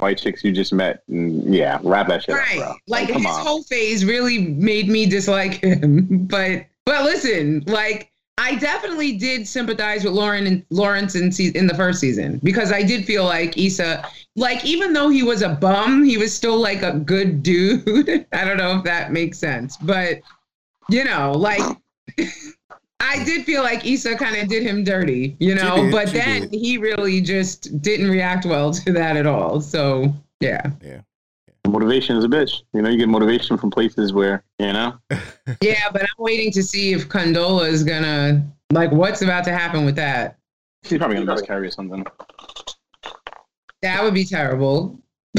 [0.00, 1.02] white chicks you just met.
[1.08, 2.58] And yeah, wrap that shit Right.
[2.58, 2.74] up, bro.
[2.88, 3.46] Like come his on.
[3.46, 6.26] whole phase really made me dislike him.
[6.28, 11.66] But but listen, like I definitely did sympathize with Lauren and Lawrence in se- in
[11.66, 15.50] the first season because I did feel like Issa, like even though he was a
[15.50, 18.26] bum, he was still like a good dude.
[18.32, 20.20] I don't know if that makes sense, but
[20.90, 21.62] you know, like
[23.00, 26.48] I did feel like Issa kind of did him dirty, you know, did, but then
[26.48, 26.52] did.
[26.52, 29.60] he really just didn't react well to that at all.
[29.60, 31.00] So yeah, yeah.
[31.66, 32.62] Motivation is a bitch.
[32.72, 34.94] You know, you get motivation from places where, you know,
[35.60, 39.84] Yeah, but I'm waiting to see if Condola is gonna like what's about to happen
[39.84, 40.36] with that.
[40.84, 42.04] she's probably going to miscarry or something.
[43.82, 44.98] That would be terrible.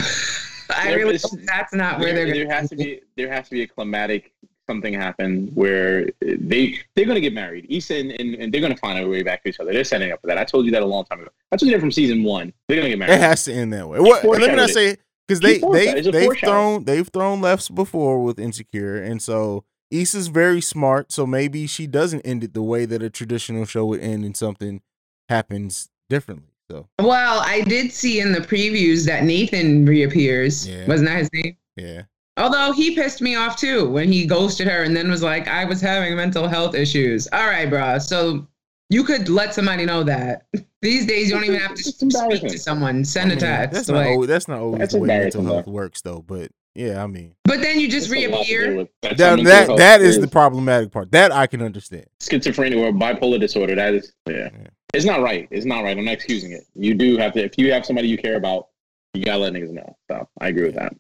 [0.70, 3.32] I There really is- that's not where there, they're there gonna has to be there
[3.32, 4.32] has to be a climatic
[4.68, 7.68] something happen where they they're going to get married.
[7.70, 9.72] Issa and, and, and they're going to find a way back to each other.
[9.72, 10.40] They're setting up for that.
[10.40, 11.30] I told you that a long time ago.
[11.52, 12.52] I told you that from season one.
[12.68, 13.14] They're going to get married.
[13.14, 14.00] It has to end that way.
[14.00, 14.24] What?
[14.26, 14.98] Let me not foreshadowed say
[15.28, 20.62] because they they they've thrown they've thrown lefts before with insecure, and so Issa's very
[20.62, 21.12] smart.
[21.12, 24.36] So maybe she doesn't end it the way that a traditional show would end, and
[24.36, 24.82] something
[25.30, 26.50] happens differently.
[26.70, 30.68] So Well, I did see in the previews that Nathan reappears.
[30.68, 30.88] Yeah.
[30.88, 31.58] Wasn't that his name?
[31.76, 32.04] yeah,
[32.38, 35.64] Although he pissed me off too when he ghosted her and then was like, I
[35.66, 37.28] was having mental health issues.
[37.32, 38.00] All right, bro.
[38.00, 38.48] So
[38.90, 40.46] you could let somebody know that.
[40.82, 43.04] These days, you don't even have to speak to someone.
[43.04, 43.74] Send I a mean, text.
[43.74, 46.22] That's like- not always, that's not always That's the way mental health works, though.
[46.22, 48.76] But yeah, I mean but then you just That's a lot to deal reappear.
[48.76, 48.90] with.
[49.02, 51.12] That's that that health that is the problematic part.
[51.12, 52.06] That I can understand.
[52.20, 53.76] schizophrenia or bipolar disorder.
[53.76, 54.50] That is, yeah.
[54.54, 54.68] Yeah.
[54.94, 55.48] It's not right.
[55.52, 55.98] It's not right.
[55.98, 56.66] I'm not excusing it.
[56.74, 58.68] You do have to, if you have somebody you care about,
[59.14, 59.96] you gotta let niggas know.
[60.12, 60.94] So I agree with that.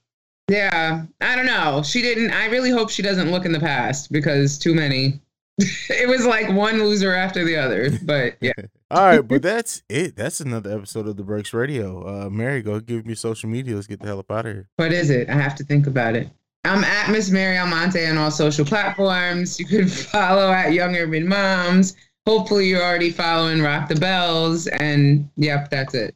[0.49, 1.81] Yeah, I don't know.
[1.83, 2.31] She didn't.
[2.31, 5.19] I really hope she doesn't look in the past because too many.
[5.89, 7.89] it was like one loser after the other.
[8.03, 8.51] But yeah,
[8.91, 10.15] All right, but that's it.
[10.15, 12.25] That's another episode of the Breaks Radio.
[12.25, 13.75] Uh, Mary, go give me social media.
[13.75, 14.69] Let's get the hell up out of here.
[14.75, 15.29] what is it?
[15.29, 16.29] I have to think about it.
[16.65, 19.59] I'm at Miss Mary Almonte on all social platforms.
[19.59, 21.95] You can follow at Young Urban Moms.
[22.25, 24.67] Hopefully, you're already following Rock the Bells.
[24.67, 26.15] And yep, that's it.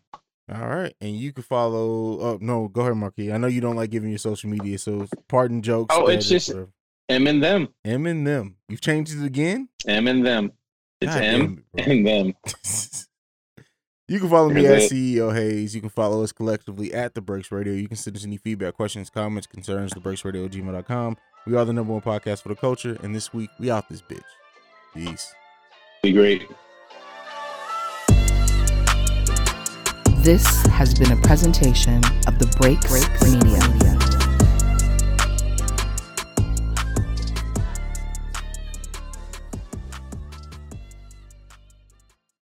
[0.51, 2.19] All right, and you can follow.
[2.19, 3.31] Oh no, go ahead, Marquis.
[3.31, 5.95] I know you don't like giving your social media, so pardon jokes.
[5.95, 6.69] Oh, it's just- whatever.
[7.09, 7.69] M and them.
[7.83, 8.55] M and them.
[8.67, 9.69] You've changed it again.
[9.87, 10.51] M and them.
[11.01, 12.33] It's God M damn it, and them.
[14.07, 14.95] you can follow me That's at it.
[14.95, 15.73] CEO Haize.
[15.73, 17.73] You can follow us collectively at The Breaks Radio.
[17.73, 21.17] You can send us any feedback, questions, comments, concerns, thebreaksradio at gmail.com.
[21.47, 24.03] We are the number one podcast for the culture, and this week we out this
[24.03, 24.21] bitch.
[24.93, 25.33] Peace.
[26.03, 26.43] Be great.
[30.17, 32.79] This has been a presentation of the Break
[33.23, 33.98] Media.